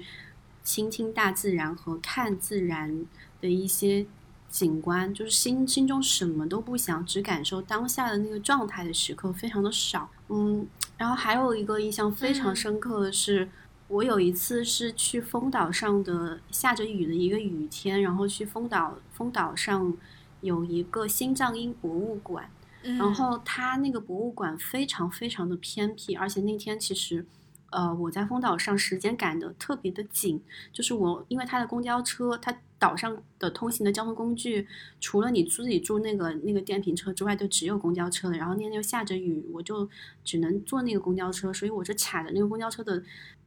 [0.63, 3.05] 倾听大自然和看自然
[3.41, 4.05] 的一些
[4.47, 10.09] 景观，就是心心中什么都不想，只感受当下的那个状态的时刻非常的少。
[10.29, 13.49] 嗯，然后还有一个印象非常深刻的是。
[13.91, 19.93] 我有一次是去丰岛上的下着雨的一个雨天，然后去丰岛丰岛上
[20.39, 22.49] 有一个心脏音博物馆，
[22.81, 27.25] 然后它那个博物馆非常非常的偏僻，而且那天其实，
[27.71, 34.65] 呃，我在丰岛上时间赶得特别的紧，就是我因为它的公交车，它岛上的通行的交通工具，
[35.01, 38.37] 除了你自己住那个那个电瓶车之外，就只有公交车了。
[38.37, 39.87] 然后那天又下着雨，我就
[40.23, 43.03] 只能坐那个公交车，所以我就卡着那个公交车的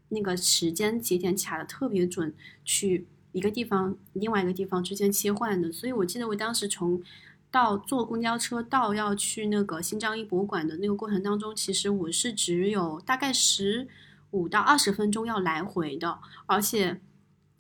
[0.09, 2.35] 那个时间节点卡的特别准，
[2.65, 5.71] 去一个地方另外一个地方之间切换的。
[5.73, 7.03] 所以我记得我当时从。
[7.51, 13.87] 到坐公交车到要去那个新疆一博物馆的那个过程当中，其实我是只有大概十
[14.33, 17.01] 五到二十分钟要来回的，而且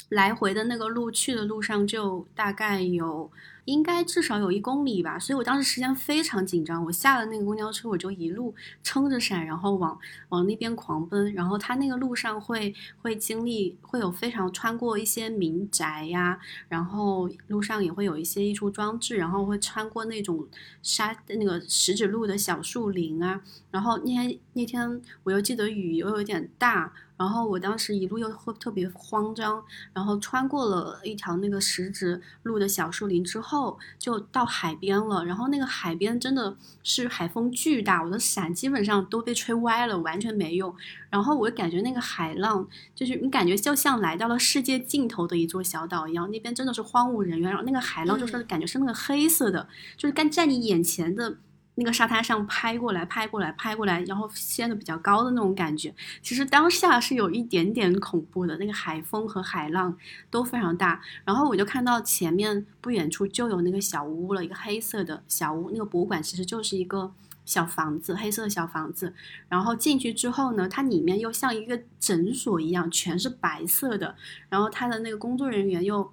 [0.08, 3.30] 来回的那个路去的路上就大概有。
[3.64, 6.84] 应该至少有一公里吧，所以我当时时间非常紧张。
[6.84, 9.98] 我下了那个公交车，我就一路撑着伞，然后往
[10.28, 11.32] 往那边狂奔。
[11.32, 16.38] 然后它那个路上会会经历，会有非常穿过一些民宅呀，
[16.68, 20.46] 然后路上也会有一些艺术装置，然后会穿过那种
[20.82, 23.40] 沙那个石子路的小树林啊。
[23.70, 26.92] 然后那天那天我又记得雨又有点大。
[27.16, 35.24] 然后我当时一路又会特别慌张，然后穿过了一条那个石子路的小树林之后，就到海边了。
[35.24, 40.74] 然后那个海边真的是海风巨大，我的伞基本上都被吹歪了，完全没用。
[41.08, 47.48] 然后我感觉那个海浪，就是你感觉就像来到了世界尽头的一座小岛一样，那边真的是荒无人烟。
[47.48, 51.36] 然后那个海浪就是感觉是那个黑色的，就是干在你眼前的。
[51.76, 58.56] 那个沙滩上拍过来，拍过来，拍过来，然后掀的比较高的那种感觉，其实当下是有一点点恐怖的。
[58.58, 59.96] 那个海风和海浪
[60.30, 65.70] 都非常大，然后我就看到前面不远处就有那个小屋了，一个黑色的小屋。
[65.72, 67.12] 那个博物馆其实就是一个
[67.44, 69.12] 小房子，黑色的小房子。
[69.48, 74.14] 然后进去之后呢，它里面又像一个诊所一样，全是白色的。
[74.48, 76.12] 然后它的那个工作人员又。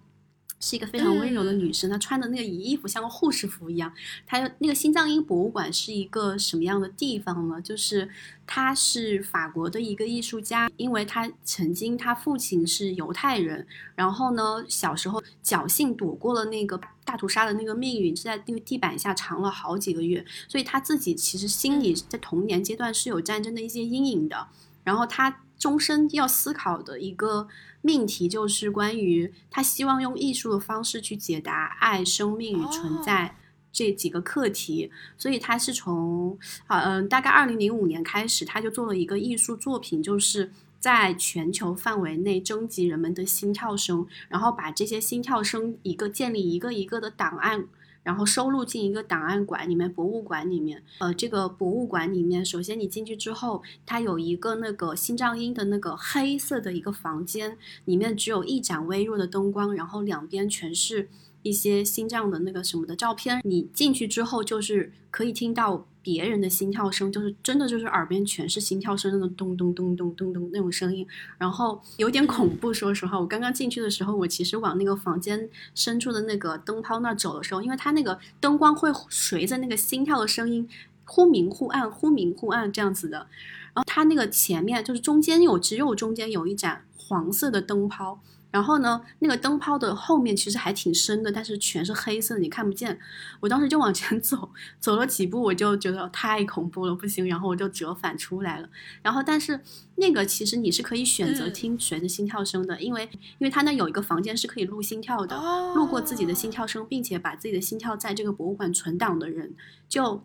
[0.61, 3.91] 是一个非常温柔的女生，她穿的那个衣服像个护士服一样。
[4.27, 7.59] 她那个心脏音博物馆是一个什么样的地方呢？
[7.59, 8.07] 就是
[8.45, 24.47] 她是法国的一个艺术家，因为她曾经她父亲是犹太人，然后呢小时候侥幸躲过了那个大屠杀的那个命运，是在那个地板下藏了好几个月，所以她自己其实心里在童年阶段是有战争的一些阴影的。
[24.83, 27.47] 然后她终身要思考的一个。
[27.81, 33.35] 命题就是关于他希望用艺术的方式去解答爱、生命与存在
[33.71, 47.67] 这几个课题，所以他是从啊嗯大概二零零五年开始，他就做了一个艺术作品，就是在全球范围内征集人们的心跳声，然后把这些心跳声一个建立一个一个的档案。
[48.03, 50.83] 然后收录进一个档案馆里面，博物馆里面。
[50.99, 61.09] 呃，这个博物馆里面，首先你进去之后，它有一个那个心脏音的那个黑色的一个房间，里面只有一盏微弱的灯光，然后两边全是
[61.43, 63.41] 一些心脏的那个什么的照片。
[63.43, 65.85] 你进去之后，就是可以听到。
[66.03, 71.05] 别人的心跳声，就是真的就是耳边全是心跳声，那种咚咚咚咚咚咚那种声音，
[71.37, 72.73] 然后有点恐怖。
[72.73, 80.67] 说实话，我刚刚进去的时候，我其实往那个房间深处的那个灯泡那走的时候，因为它那个灯光会随着那个心跳的声音
[81.05, 83.17] 忽明忽暗，忽明忽暗这样子的。
[83.17, 88.19] 然后它那个前面就是中间有只有中间有一盏黄色的灯泡。
[88.51, 92.99] 然后呢，那个灯泡的后面其实还挺深的，但是全是黑色的，你看不见。
[93.39, 94.49] 我当时就往前 走，
[94.79, 97.27] 走了几步，我就觉得太恐怖了，不行。
[97.27, 98.69] 然后我就折返出来了。
[99.01, 99.61] 然后，但是
[99.95, 105.39] 那个其实你是可以选择听谁的心跳声的，因为因为他那有一个房间是可以录心跳的，
[105.73, 109.53] 录过自己的心跳声，并且把自己的心跳在这个博物馆存档的人，
[109.87, 110.23] 就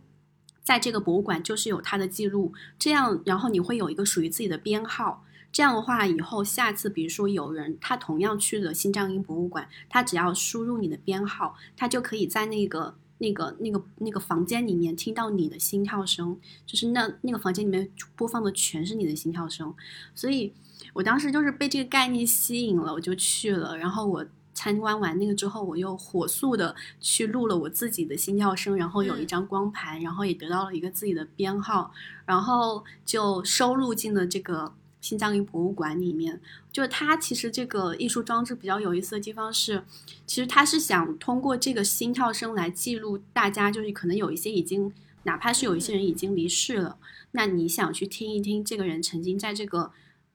[0.65, 2.53] 在这个博物馆就是有他的记录。
[2.77, 5.23] 这样，然后你会有一个属于自己的编号。
[5.57, 19.75] 这样的话，以后下次比如说有人他同样去了新疆音博物馆，他只要输入你的编号，他就可以在那个那个那个那个房间里面听到你的心跳声，就是那那个房间里面播放的全是你的心跳声。
[20.15, 20.53] 所以
[20.93, 23.79] 我当时就是被这个概念吸引了，我就去了。
[23.79, 31.91] 然后我参观完那个之后，我又火速的去录了我自己的心跳声，然后有一张光盘，然后也得到了一个自己的编号，
[32.27, 34.75] 然后就收录进了这个。
[35.07, 36.41] 新疆博物馆里面，
[36.73, 39.85] 就是它其实这个艺术装置比较有意思的地方是，
[40.27, 46.99] 其实它是想通过这个心跳声来记录大家，就是可能有一些已经，哪怕是有一些人已经离世了，
[47.31, 49.93] 那你想去听一听这个人曾经在这个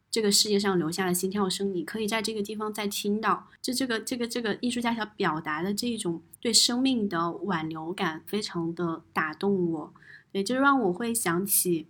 [0.09, 3.47] 这个世界上留下的心跳声，你可以在这个地方再听到。
[3.61, 9.93] 就这个这个这个艺术家想表达的这一种对生命的挽留感，非常的打动我，
[10.31, 11.87] 也就让我会想起。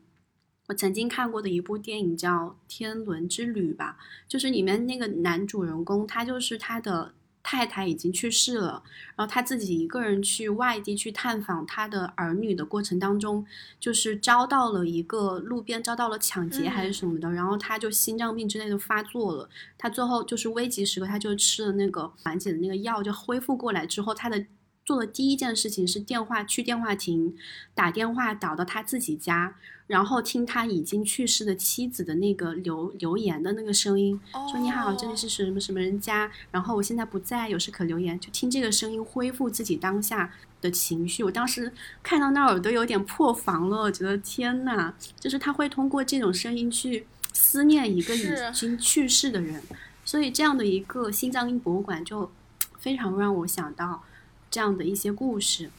[0.72, 8.82] 我曾经看过的一部电影叫《天伦之旅》吧，就是里面那个男主人公，他就是他的太太已经去世了，
[9.18, 13.46] 然后他自己一个人去外地去探访他的儿女的过程当中，
[13.82, 24.46] 就是遭到了一个路边遭到了抢劫还是什么的，然后他就心脏病之类的发作了，他最后就是危急时刻他就吃了那个缓解的那个药，就恢复过来之后，他的
[24.92, 27.34] 做的第一件事情是电话去电话亭
[27.74, 29.56] 打电话打到他自己家。
[29.88, 34.18] 然后听他已经去世的妻子的那个留留言的那个声音，
[34.50, 38.18] 说你好，这里是什么什么人家，然后我现在不在，有事可留言。
[38.18, 40.32] 就听这个声音，恢复自己当下
[40.62, 41.26] 的情绪。
[41.26, 49.62] 我当时看到那儿，我都有点破防了，我觉得天呐，就是他会通过这种声音去思念一个已经去世的人，
[50.06, 52.32] 所以这样的一个心脏病博物馆就
[52.80, 54.04] 非常让我想到
[54.52, 55.72] 这样的一些故事。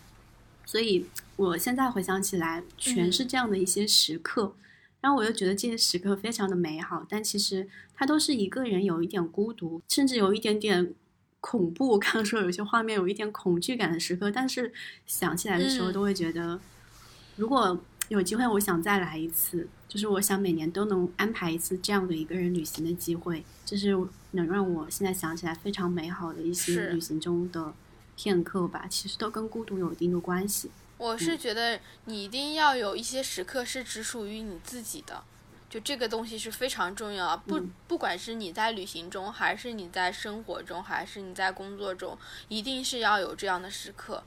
[0.65, 4.55] 所以，我现在回想起来，全是这样的一些时刻，
[5.03, 7.05] 然后我又觉得这些时刻非常的美好。
[7.09, 10.95] 但其实，它都是一个人有一点孤独，甚至有一点点
[11.41, 11.89] 恐怖。
[11.89, 14.73] 我刚刚说有些画面有一点恐惧感的时刻，但是
[15.05, 16.59] 想起来的时候，都会觉得，
[17.37, 17.79] 如果
[18.09, 23.95] 有机会，我想再来一次，就是我想每年都能安排一次这样的一个人旅行的机会，就是
[24.31, 27.75] 能让我现在想起来非常美好的一些旅行中的。
[28.23, 30.71] 片刻吧，其实都跟孤独有一定的关系。
[30.97, 35.25] 我是觉得你一定要有一些时刻是只属于你自己的，
[35.69, 37.37] 就这个东西是非常重要。
[37.37, 42.17] 不，不管是你在旅行中，还是你在生活中，还是你在工作中，
[42.47, 44.23] 一定是要有这样的时刻。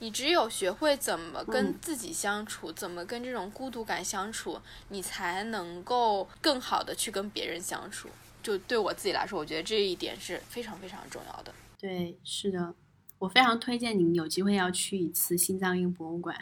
[0.00, 4.60] 你只有学会怎么跟自己相处，怎么跟这种孤独感相处，
[4.90, 8.10] 你才能够更好的去跟别人相处。
[8.42, 11.54] 就对我自己来说，我觉得这一点是非常非常重要的。
[11.78, 12.74] 对，是的。
[13.20, 16.34] 我非常推荐您有机会要去一次心脏病博物馆，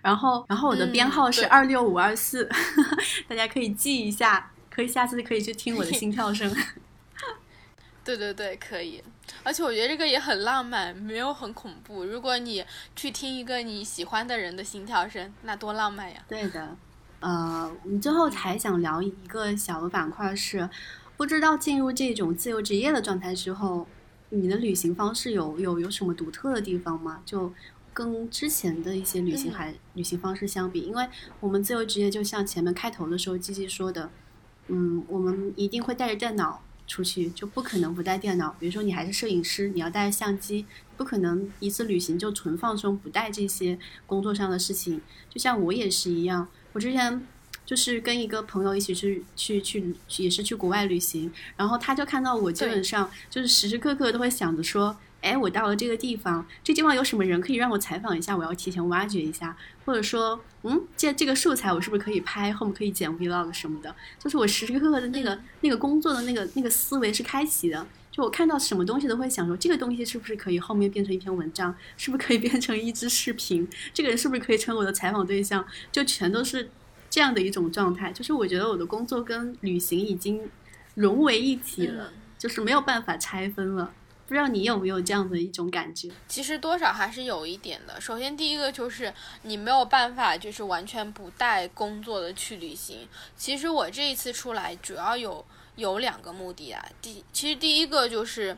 [0.00, 2.48] 然后，然后我的编号是二六五二四，
[3.26, 6.48] 大家可以记一下，可以下次可以去听我的心跳声。
[8.04, 9.02] 对对对，可以。
[9.42, 12.04] 而且我觉得这个也很浪漫，没有很恐怖。
[12.04, 12.64] 如果你
[12.94, 16.22] 去听一个你喜欢的人的心跳声，那多浪漫呀！
[16.28, 16.76] 对的，
[17.18, 20.70] 呃，我们最后还想聊一个小的板块是，
[21.16, 23.88] 不知道进入这种自由职业的状态之后。
[24.34, 27.20] 你的旅行方式有有有什么独特的地方吗？
[27.26, 27.52] 就
[27.92, 31.06] 跟之前的一些旅行还旅行方式相比，因为
[31.38, 34.10] 我们自由职业就像前面开头的时候季季说的，
[34.68, 38.56] 嗯，我们一定会带着电脑出去，就不可能不带电脑。
[38.58, 40.64] 比如说你还是摄影师，你要带着相机，
[40.96, 45.02] 不可能一次旅行就纯放松，不带这些工作上的事情。
[45.28, 47.26] 就像我也是一样，我之前。
[47.72, 76.68] 就是跟一个朋友一起去去去，也是去国外旅行，然后他就看到我基本上就是时时刻刻都会想着说，哎，我到了这个地方，这地方有什么人可以让我采访一下，我要提前挖掘一下，或者说，嗯，这这个素材我是不是可以拍，后面可以剪 vlog 什么的，就是我时时刻刻的那个那个工作的那个那个思维是开启的，就我看到什么东西都会想说，这个东西是不是可以后面变成一篇文章，是不是可以变成一支视频，这个人是不是可以成为我的采访对象，就全都是。
[77.12, 80.48] 这样的一种状态，就是我觉得我的工作跟旅行已经
[80.94, 83.92] 融为一体了，就是没有办法拆分了。
[84.26, 86.10] 不知道你有没有这样的一种感觉？
[86.26, 88.00] 其实多少还是有一点的。
[88.00, 89.12] 首先，第一个就是
[89.42, 93.06] 你没有办法，就是完全不带工作的去旅行。
[93.36, 95.44] 其实我这一次出来主要有
[95.76, 96.82] 有两个目的啊。
[97.02, 98.56] 第，其实第一个就是。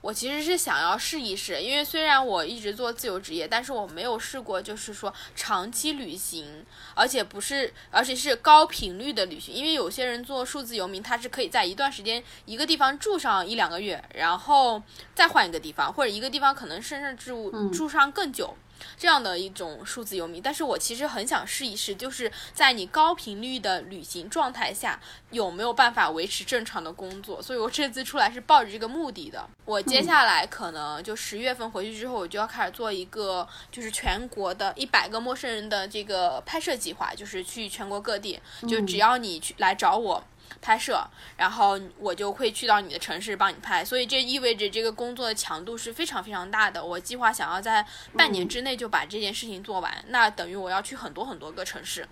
[0.00, 6.64] 我其实是想要试一试，因为虽然我一直做自由职业，但是我没有试过，就是说长期旅行，
[6.94, 9.54] 而且不是，而且是高频率的旅行。
[9.54, 14.82] 因为有些人做数字游民，他是可以在一段时间一个地方住上一两个月，然后
[15.14, 18.56] 再换一个地方，或者一个地方可能甚至住住上更久。
[18.96, 25.00] 这样的一种数字游民，但是我其实很想试一试，就是在你高频率的旅行状态下，
[25.30, 27.40] 有没有办法维持正常的工作？
[27.42, 29.48] 所以我这次出来是抱着这个目的的。
[29.64, 40.22] 我接下来可能就十月份回去之后，我就要开始做一个，就是全国的一百个陌生人的这个拍摄计划，就是去全国各地，就只要你去来找我。
[40.60, 41.06] 拍摄，
[41.36, 46.84] 然后我就会去到你的城市帮你拍，所以这意味着这个工作的强度是非常非常大的。
[46.84, 47.86] 我计划想要在
[48.16, 52.06] 半年之内就把这件事情做完，那等于我要去很多很多个城市。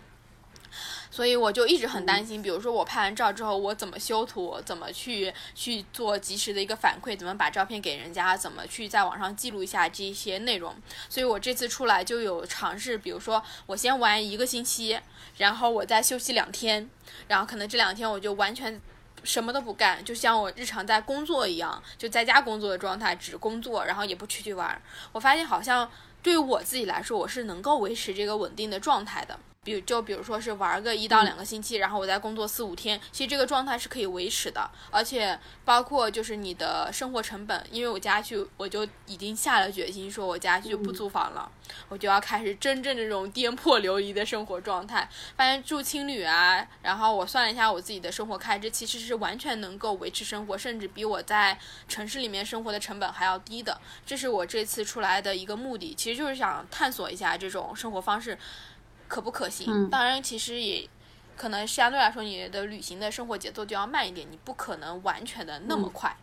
[1.15, 10.75] 所以我就一直很担心，比如说我拍完照之后，我怎么修图，怎么去去做及时的一个反馈，怎么把照片给人家，怎么去在网上记录一下这些内容。
[11.09, 14.99] 所以我这次出来就有尝试，比如说我先玩一个星期，
[15.37, 16.91] 然后我再休息两天，
[17.29, 18.81] 然后可能这两天我就完全
[19.23, 24.83] 什么都不干，就像我日常在工作一样，就在家工作的状态，只工作，然后也不出去玩。
[25.13, 25.89] 我发现好像
[26.25, 29.39] 对于我自己来说，我是能够维持这个稳定的状态的。
[29.65, 41.51] 比就比如说是玩个一到两个星期，然后我再工作四五天，其实这个状态是可以维持的，而且包括就是你的生活成本，因为我家去我就已经下了决心，说我家去就不租房了，
[41.89, 45.09] 我就要开始真正这种颠簸流离的生活状态。
[45.37, 51.59] 发现住青旅啊，然后我算了一下我自己的生活开支，其实是完全能够维持生活，甚至比我在
[51.89, 53.81] 城市里面生活的成本还要低的。
[54.05, 58.39] 这是我这次出来的一个目的，其实就是想探索一下这种生活方式。
[59.09, 59.89] 可不可行？
[59.91, 60.89] 当然，其实也
[61.37, 66.17] 可能相对来说，你的旅行的生活节奏就要慢一点，你不可能完全的那么快。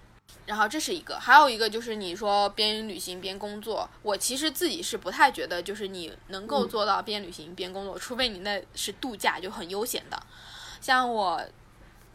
[0.46, 10.18] 然后这是一个，还有一个就是你说边旅行边工作，我其实自己是不太觉得，就是你能够做到边旅行边工作，除非你那是度假，就很悠闲的。
[10.80, 11.42] 像我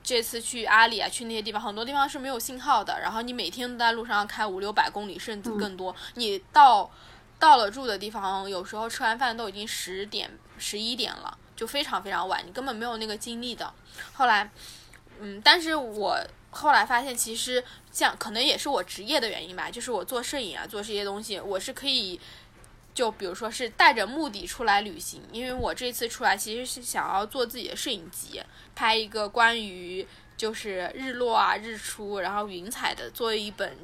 [0.03, 5.95] 这次去阿里啊，去那些地方，很多地方是没有信号的，然后你每天都在路上开五六百公里，甚至更多。
[6.15, 6.91] 你到
[7.39, 10.31] 到了住的地方，有时候吃完饭都已经十点。
[10.59, 13.73] 十一点了，就非常非常晚，你根本没有那个精力的。
[14.13, 14.51] 后来，
[15.21, 16.19] 嗯，但是我
[16.51, 17.63] 后来发现，其实
[17.93, 22.21] 这样可能也是我职业的原因吧，就是我做摄影啊，做这些东西，我是可以，
[22.95, 28.43] 就比如说是带着目的出来旅行，因为我这次出来其实是想要做自己的摄影集，
[28.75, 30.07] 拍一个关于
[30.37, 33.77] 就是日落啊、日出，然后云彩的，做一本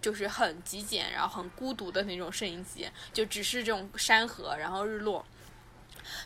[0.00, 5.24] 就是很极简，然后很孤独的那种摄影集，就只是这种山河，然后日落。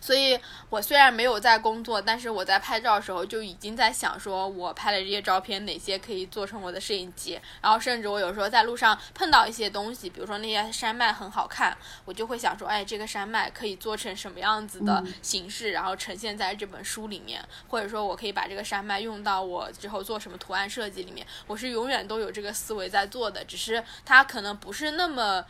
[0.04, 7.40] 所以，我虽然没有在工作，但是我在拍照的时候就已经在想，说我拍的这些照片哪些可以做成我的摄影集。
[7.62, 11.74] 然后，甚至我有时候在路上碰到一些东西，比如说那些山脉很好看，
[12.04, 21.26] 我就会想说，哎，这个山脉可以做成什么样子的形式，然后呈现在这本书里面，或者说我可以把这个山脉用到我之后做什么图案设计里面。
[21.46, 25.42] 我是永远都有这个思维在做的，只是它可能不是那么。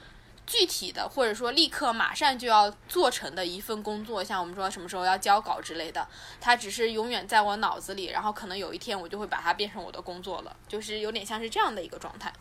[0.46, 6.06] 具体的，或者说立刻马上就要做成的一份工作，像我们说什么时候要交稿之类的，
[6.40, 12.32] 它只是永远在我脑子里，然后可能有一天我就会把它变成我的工作了，就是有点像是这样的一个状态。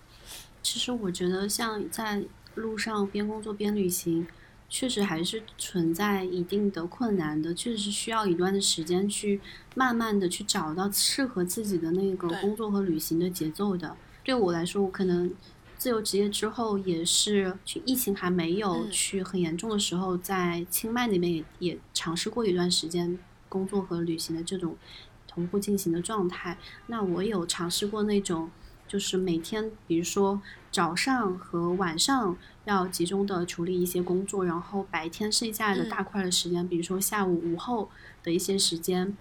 [0.62, 2.24] 其实我觉得，像在
[2.56, 4.28] 路上边工作边旅行，
[4.70, 9.40] 确实还是存在一定的困难的，确实是需要一段的时间去
[9.76, 13.96] 慢慢的去找到适合自己的那个工作和旅行的节奏的。
[14.24, 15.34] 对我来说，我可能。
[15.84, 23.20] 自由职业之后，也是去疫情还没有去很严重的时候，在清迈那边也也尝试过一段时间
[23.50, 24.78] 工作和旅行的这种
[25.28, 26.58] 同步进行的状态。
[26.88, 28.50] 那我有尝试过那种，
[28.88, 30.42] 就是每天，比如说
[30.72, 37.90] 早上和晚上要集中的处理一些工作，然后白天剩下的大块的时间，比如说下午午后
[38.24, 39.18] 的一些时间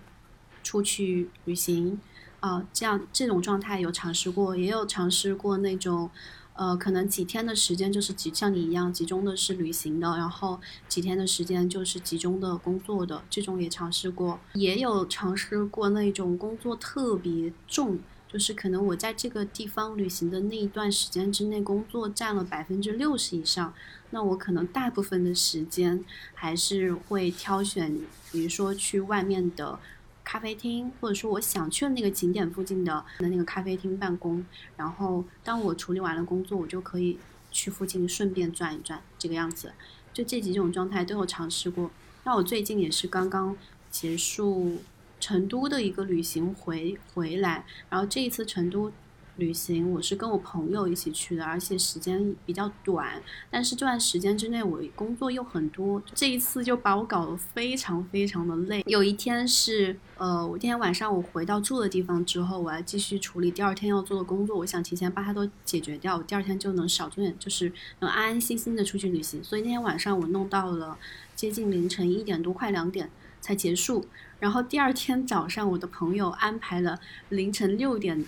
[0.62, 1.98] 出去旅行
[2.38, 6.08] 啊，这样这种状态有尝试过，也有尝试过那种。
[6.54, 17.98] 呃，可能几天的时间就是集像你一样集中的是旅行的，然后几天的时间就是集中的工作的，这种也尝试过，也有尝试过那种工作特别重，
[18.28, 23.72] 就是可能我在这个地方旅行的那一段时间之内，工作占了百分之六十以上，
[24.10, 26.04] 那我可能大部分的时间
[26.34, 27.98] 还是会挑选，
[28.30, 29.78] 比如说去外面的。
[30.24, 34.44] 咖啡厅，或者说我想去的那个景点附近的那个咖啡厅办公，
[34.76, 37.18] 然后当我处理完了工作，我就可以
[37.50, 39.72] 去附近顺便转一转，这个样子。
[40.12, 41.90] 就这几种状态都有尝试过。
[42.24, 43.56] 那我最近也是刚刚
[43.90, 44.78] 结束
[45.20, 48.92] 成都的一个旅行回回来，然后这一次成都。
[49.36, 58.84] 旅行我是跟我朋友一起去的，而且时间比较短，但是这段时间之内我工作又很多，这一次就把我搞得非常非常的累。
[58.86, 69.42] 有一天是，呃，我今天晚上我回到住的地方之后，我要继续处理第二天要做的工作，我想提前把它都解决掉，我第二天就能少做点，就是能安安心心的出去旅行。
[69.42, 70.98] 所以那天晚上我弄到了
[71.34, 73.10] 接近凌晨一点多，快两点
[73.40, 74.04] 才结束。
[74.38, 77.00] 然后第二天早上，我的朋友安排了
[77.30, 78.22] 凌晨六点。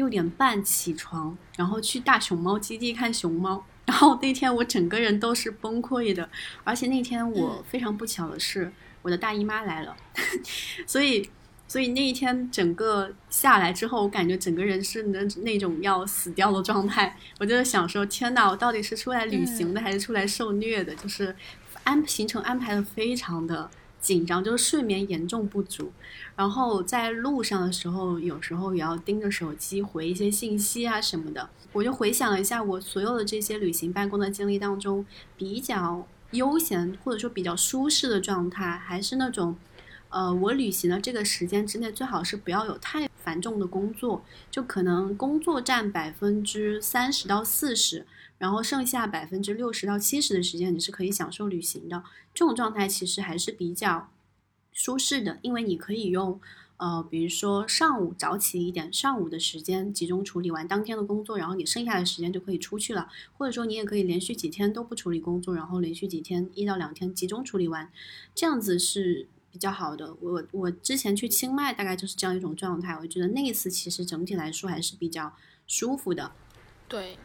[0.00, 3.62] 六点半起床，然后去大熊猫基地看熊猫。
[3.84, 6.26] 然后那天我整个人都是崩溃的，
[6.64, 8.72] 而且那天我非常不巧的是，
[9.02, 9.94] 我的大姨妈来了，
[10.86, 11.28] 所以，
[11.68, 17.14] 所以那一天整个下来之后，我感觉整个人是那那种要死掉的状态。
[17.38, 20.94] 我就想说，天哪，我到底是出来旅行的，还是出来受虐的？
[20.94, 21.36] 就是
[21.84, 23.68] 安行程安排的非常的。
[24.00, 25.92] 紧张就是睡眠严重不足，
[26.34, 31.48] 然后在路上的时候，有时候也要盯着手机回一些信息啊什么的。
[31.72, 35.04] 我就回想了一下我所有的这些旅行办公的经历当中，
[35.36, 39.56] 比较悠闲或者说比较舒适的状态，还是那种，
[40.08, 48.06] 呃，我旅行的这个时间之内，最好是不要有太繁重的工作，就可能工作占百分之三十到四十。
[48.40, 52.02] 然后剩下百分之六十到七十的时间，你是可以享受旅行的。
[52.34, 54.10] 这种状态其实还是比较
[54.72, 56.40] 舒适的，因为你可以用。
[56.82, 63.10] 呃，比如说上午早起一点，上午的时间集中处理完当天的工作，然后你剩下的时间就可以出去了。
[63.36, 67.92] 或者说你也可以连续几天都不处理工作，然后连续几天一到两天集中处理完，
[68.34, 70.16] 这样子是比较好的。
[70.22, 75.34] 我我之前去清迈大概就是这样一种状态，我觉得那一次其实整体来说还是比较
[75.66, 76.32] 舒服的。
[76.88, 77.18] 对。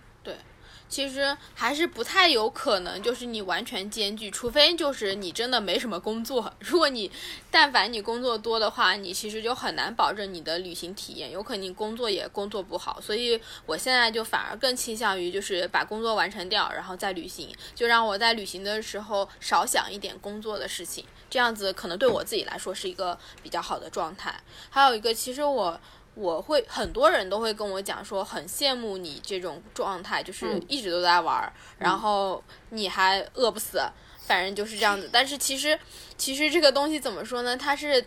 [0.88, 6.54] 其实还是不太有可能，就是你完全兼具，除非就是你真的没什么工作。
[6.60, 7.12] 如果你
[7.50, 13.02] 但凡你工作多的话，你其实就很难保证你的旅行体验，有可能你工作也工作不好。
[13.02, 24.40] 所以我现在就反而更倾向于就是把工作完成掉，然后再旅行，就让我在旅行的时候少想一点工作的事情，这样子可能对我自己来说是一个比较好的状态。
[24.70, 25.80] 还有一个，其实我。
[26.16, 33.82] 我会很多人都会跟我讲说，很羡慕你这种状态，就是一直都在玩，然后你还饿不死，
[34.26, 35.10] 反正就是这样子。
[35.12, 35.78] 但是其实，
[36.18, 37.56] 其实这个东西怎么说呢？
[37.56, 38.06] 它是。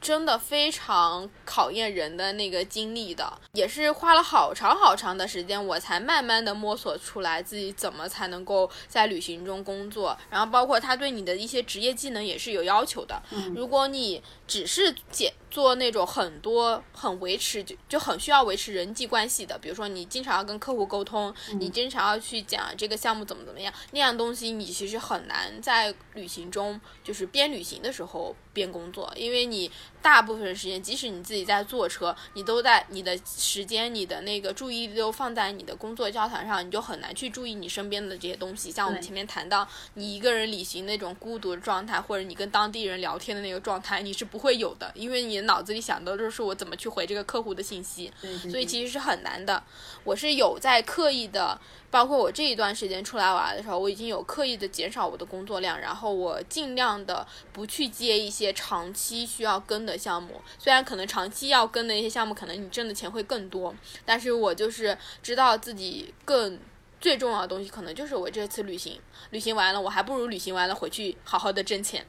[0.00, 10.14] 真的非常考验人的那个精力的，也是花了好长好长的时间，我才慢慢的摸索出来自己怎么才能够在旅行中工作。
[10.28, 13.22] 然后包括他对你的一些职业技能也是有要求的。
[13.56, 29.70] 如果你只是解做那种很多很维持就就很需要维持人际关系的，比如说你经常要跟客户沟通，你经常要去讲这个项目怎么怎么样，那样东西你其实很难在旅行中就是边旅行的时候边工作，因为你。
[30.04, 38.70] 大部分时间，即使你自己在坐车，你都在你的时间、你的那个注意力都放在你的工作交谈上，你就很难去注意你身边的这些东西。
[38.70, 48.12] 像我们前面谈到，你一个人旅行那种孤独的状态，或者你跟当地人聊天的那个状态，你是不会有的，因为你脑子里想的就是我怎么去回这个客户的信息，
[48.50, 49.62] 所以其实是很难的。
[50.04, 51.58] 我是有在刻意的。
[51.94, 60.40] 包括我这一段时间出来玩的时候，我已经有刻意的减少我的工作量，然后我尽量的不去接一些长期需要跟的项目。
[60.58, 63.72] 虽然可能长期要跟的一些项目，可能你挣的钱会更多，
[64.04, 66.58] 但是我就是知道自己更
[67.00, 68.98] 最重要的东西，可能就是我这次旅行，
[69.30, 72.04] 旅行完了，我还不如旅行完了回去好好的挣钱。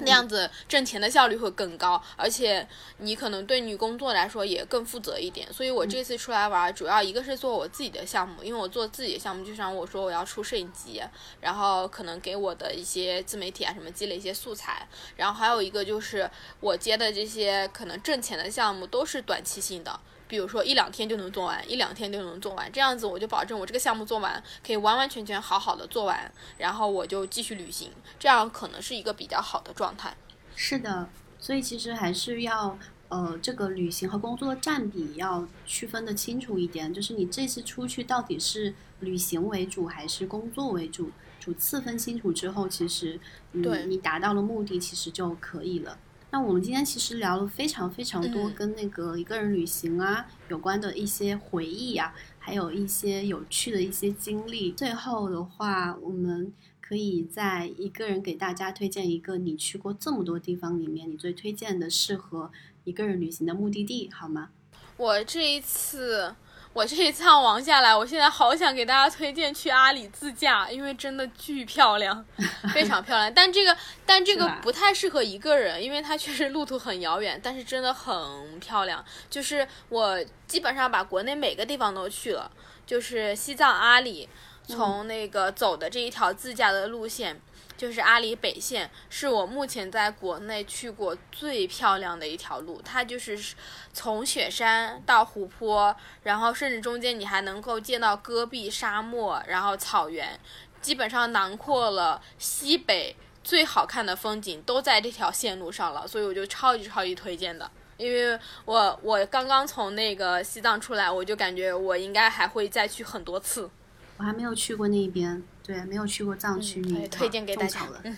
[0.00, 2.66] 那样子挣钱的效率会更高，而且
[2.98, 5.52] 你可能对你工作来说也更负责一点。
[5.52, 11.02] 所以我这次出来玩，主要一个是做我自己的项目，因为我做自己的项目，就像我说我要出摄影集，
[11.40, 14.86] 然后可能给我的一些自媒体啊什么积累一些素材。
[15.16, 16.30] 然后还有一个就是
[16.60, 20.00] 我接的这些可能挣钱的项目都是短期性的。
[20.28, 30.14] 比如说一两天就能做完，一两天就能做完，这样子我就保证我这个项目做完可以完完全全好好的做完，然后我就继续旅行，这样可能是一个比较好的状态。
[30.54, 31.08] 是的，
[31.40, 32.78] 所以其实还是要
[33.08, 41.10] 呃这个旅行和工作的占比要区分的清楚一点，就是你这次出去到底是旅行为主还是工作为主，
[41.40, 43.18] 主次分清楚之后，其实
[43.52, 45.96] 嗯你达到了目的其实就可以了。
[46.30, 54.70] 那我们今天其实聊了非常非常多跟那个一个人旅行啊有关的一些回忆啊，还有一些有趣的一些经历。
[54.72, 56.52] 最后的话，我们
[56.82, 62.50] 可以在一个人给大家推荐一个你去过这么多地方里面，你最推荐的适合
[62.84, 64.50] 一个人旅行的目的地，好吗？
[64.98, 66.34] 我这一次。
[66.74, 72.24] 我这一趟玩下来，我现在好想给大家推荐去阿里自驾，因为真的巨漂亮，
[72.72, 73.32] 非常漂亮。
[73.34, 73.76] 但这个，
[74.06, 79.04] 但这个不太适合一个人，因为它确实路途很遥远，但是真的很漂亮。
[79.28, 82.48] 就是我基本上把国内每个地方都去了，
[82.86, 84.28] 就是西藏阿里，
[84.68, 87.40] 从那个走的这一条自驾的路线。
[87.78, 92.82] 就是阿里北线，是我目前在国内去过最漂亮的一条路。
[92.84, 93.54] 它就是
[93.92, 95.94] 从雪山到湖泊，
[96.24, 100.38] 然后甚至中间你还能够见到戈壁沙漠，然后草原，
[100.82, 103.14] 基本上囊括了西北
[103.44, 106.04] 最好看的风景都在这条线路上了。
[106.06, 113.70] 所以我就超级超级推荐的，因为我我刚刚从那个西藏出来，我就感觉我应该还会再去很多次。
[114.16, 115.40] 我还没有去过那边。
[115.68, 117.86] 对，没有去过藏区，你推荐给大家。
[118.02, 118.16] 嗯，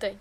[0.00, 0.18] 对，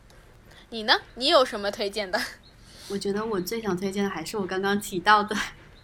[0.69, 0.93] 你呢？
[1.15, 2.21] 你有什么推荐的？
[2.87, 5.35] 我觉得我最想推荐的还是我刚刚提到的，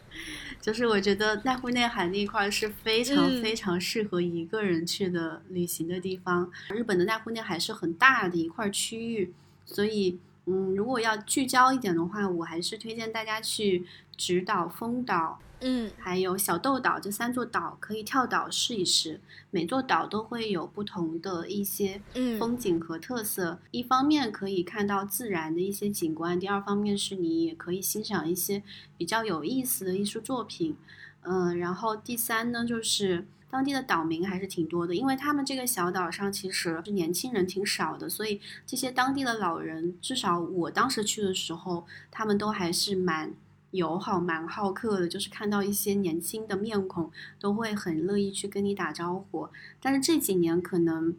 [0.61, 6.51] 就是我觉得奈湖内海那一块是非常非常适合一个人去的旅行的地方。
[6.69, 9.33] 日本的奈湖内海是很大的一块区域，
[9.65, 13.83] 所以嗯，如果要聚焦一点的话，我还是推荐大家去
[14.17, 15.39] 直岛、丰岛。
[15.59, 19.19] 嗯，还有小豆岛这三座岛可以跳岛试一试，
[19.49, 21.99] 每座岛都会有不同的一些
[22.37, 23.57] 风景和特色。
[23.71, 28.61] 一方面可以看到自然的一些景观，第二方面是你也可以欣赏一些
[28.99, 30.75] 比较有意思的艺术作品。
[31.21, 43.33] 嗯，然后第三呢，就是当地的岛民还是挺多的，因为他们这个小岛上其实是年轻人挺少的，所以这些当地的老人，至少我当时去的时候，他们都还是蛮
[43.71, 49.49] 友好、蛮好客的，就是看到一些年轻的面孔，都会很乐意去跟你打招呼。
[49.81, 51.15] 但是这几年可能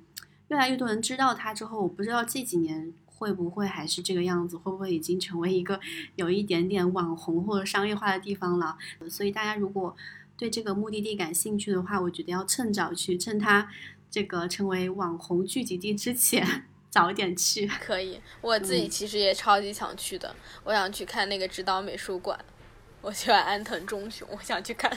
[0.48, 2.92] 越来越多人知道他之后，我不知道这几年。
[3.20, 4.56] 会不会还是这个样子？
[4.56, 5.80] 会不会已经成为一个
[6.14, 8.78] 有一点点网红或者商业化的地方了？
[9.10, 9.96] 所以大家如果
[10.36, 13.68] 对这个目的地感兴趣的话，我觉得要趁早去，趁它
[14.08, 16.62] 这个成为网红聚集地之前
[16.98, 17.66] 早点去。
[17.80, 20.34] 可以，我自己其实也超级想去的，
[20.64, 22.38] 我想去看那个指导美术馆。
[23.00, 24.90] 我喜欢安藤忠雄，我想去看。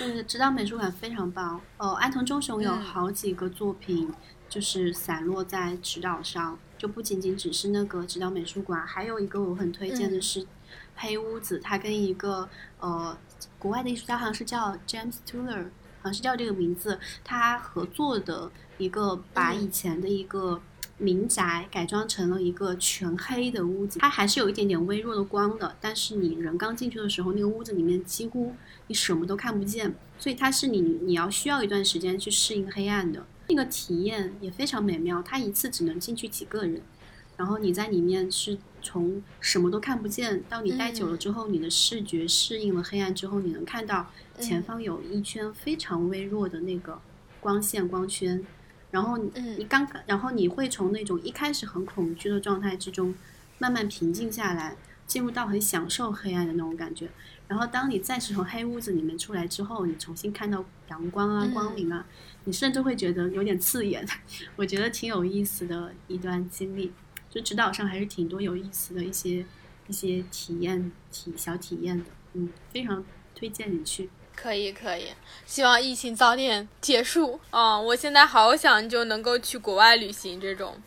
[0.00, 1.92] 嗯，指导美术馆非常棒哦。
[1.92, 4.12] 安藤忠雄有好几个作品，
[4.48, 6.58] 就是散落在指导上。
[6.76, 10.46] 就不仅仅只是那个指导美术馆，还有一个我很推荐的是
[10.94, 12.48] 黑屋子，他跟一个
[12.80, 13.16] 呃
[13.58, 15.64] 国外的艺术家好像是叫 James Tuller，
[16.00, 20.60] 好像是叫这个名字，他合作的一个把以前的一个
[20.98, 28.52] 民宅改装成了一个全黑的屋子，它还是有一点点微弱的光的，但是你人刚进去的时候，那个屋子里面几乎
[28.88, 33.24] 你什么都看不见，所以它是你你要需要一段时间去适应黑暗的。
[33.48, 36.82] 那个体验也非常美妙，它一次只能进去几个人，
[37.36, 47.00] 然后你在里面是从什么都看不见，到你待久了之后，你的视觉适应了黑暗之后，你能看到前方有一圈非常微弱的那个
[47.40, 48.44] 光线光圈，
[48.90, 53.14] 然后你刚，然后你会从那种一开始很恐惧的状态之中
[53.58, 57.08] 慢慢平静下来，进入到很享受黑暗的那种感觉。
[57.46, 62.06] 然后当你再次从黑屋子里面出来之后，你重新看到阳光啊、光明啊。
[62.44, 64.06] 你甚至会觉得有点刺眼，
[64.56, 66.90] 我觉得挺有意思的一段经历，
[67.28, 69.44] 就指导上还是挺多有意思的一些
[69.86, 73.04] 一些体验体小体验的，嗯，非常
[73.34, 74.08] 推荐你去。
[74.40, 75.12] 可以可以，
[75.44, 77.76] 希望疫情早点结束啊！
[77.78, 80.80] 我现在好想就能够去国外旅行这种。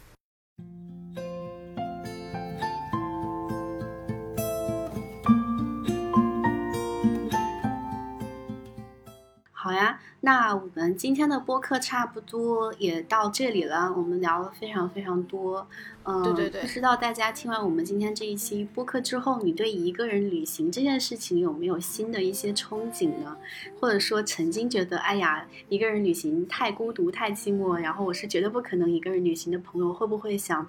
[9.51, 13.91] 好呀，那我们今天的播客差不多也到这里了。
[13.97, 15.67] 我们聊了非常非常多，
[16.03, 16.61] 嗯，对对对。
[16.61, 23.35] 不知道大家听完我们今天这一期播客之后，你对一个人旅行这件事情有没有新的一些憧憬呢？
[23.79, 30.67] 或者说曾经觉得，哎呀，一个人旅行太孤独、太寂寞，然后我是绝对不可能一个人旅行的朋友，会不会想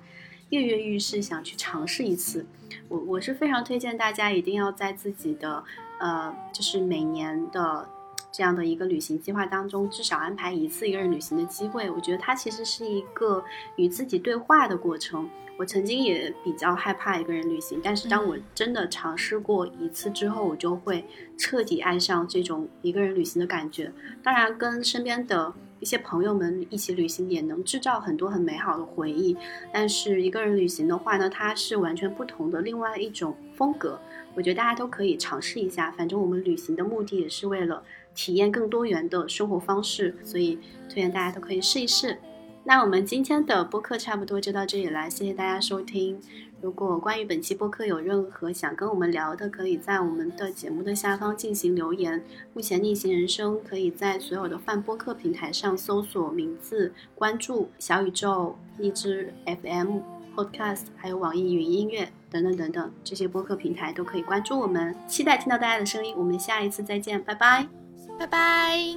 [0.49, 2.47] 跃跃欲试，想去尝试一次？
[2.89, 5.63] 我我是非常推荐大家一定要在自己的
[6.01, 7.87] 呃，就是每年的。
[8.33, 11.91] 这样的一个旅行计划当中，至少安排一次一个人旅行的机会。
[11.91, 13.45] 我觉得它其实是一个
[13.77, 15.29] 与自己对话的过程。
[15.59, 21.05] 我曾经也比较害怕一个人旅行，但是当我真的尝试过一次之后，我就会
[21.37, 23.93] 彻底爱上这种一个人旅行的感觉。
[24.23, 29.37] 当然，跟身边的一些朋友们一起旅行也能制造很多很美好的回忆。
[29.71, 34.01] 但是一个人旅行的话呢，它是完全不同的另外一种风格。
[34.35, 35.93] 我觉得大家都可以尝试一下。
[35.93, 37.85] 反正我们旅行的目的也是为了。
[38.15, 40.59] 体验更多元的生活方式，所以
[40.89, 42.19] 推荐大家都可以试一试。
[42.65, 46.21] 那我们今天的播客差不多就到这里了，谢谢大家收听。
[46.61, 52.23] 如果关于本期播客有任何想跟我们聊的，可以在我们的节目的下方进行留言。
[52.55, 59.99] 目前逆行人生可以在所有的泛播客平台上搜索名字，关注小宇宙、荔枝 FM、
[60.37, 64.95] Podcast，还有网易云音乐等等等等这些播客平台都可以关注我们。
[65.09, 67.82] 期待听到大家的声音，我们下一次再见，拜拜。
[68.19, 68.95] 拜拜。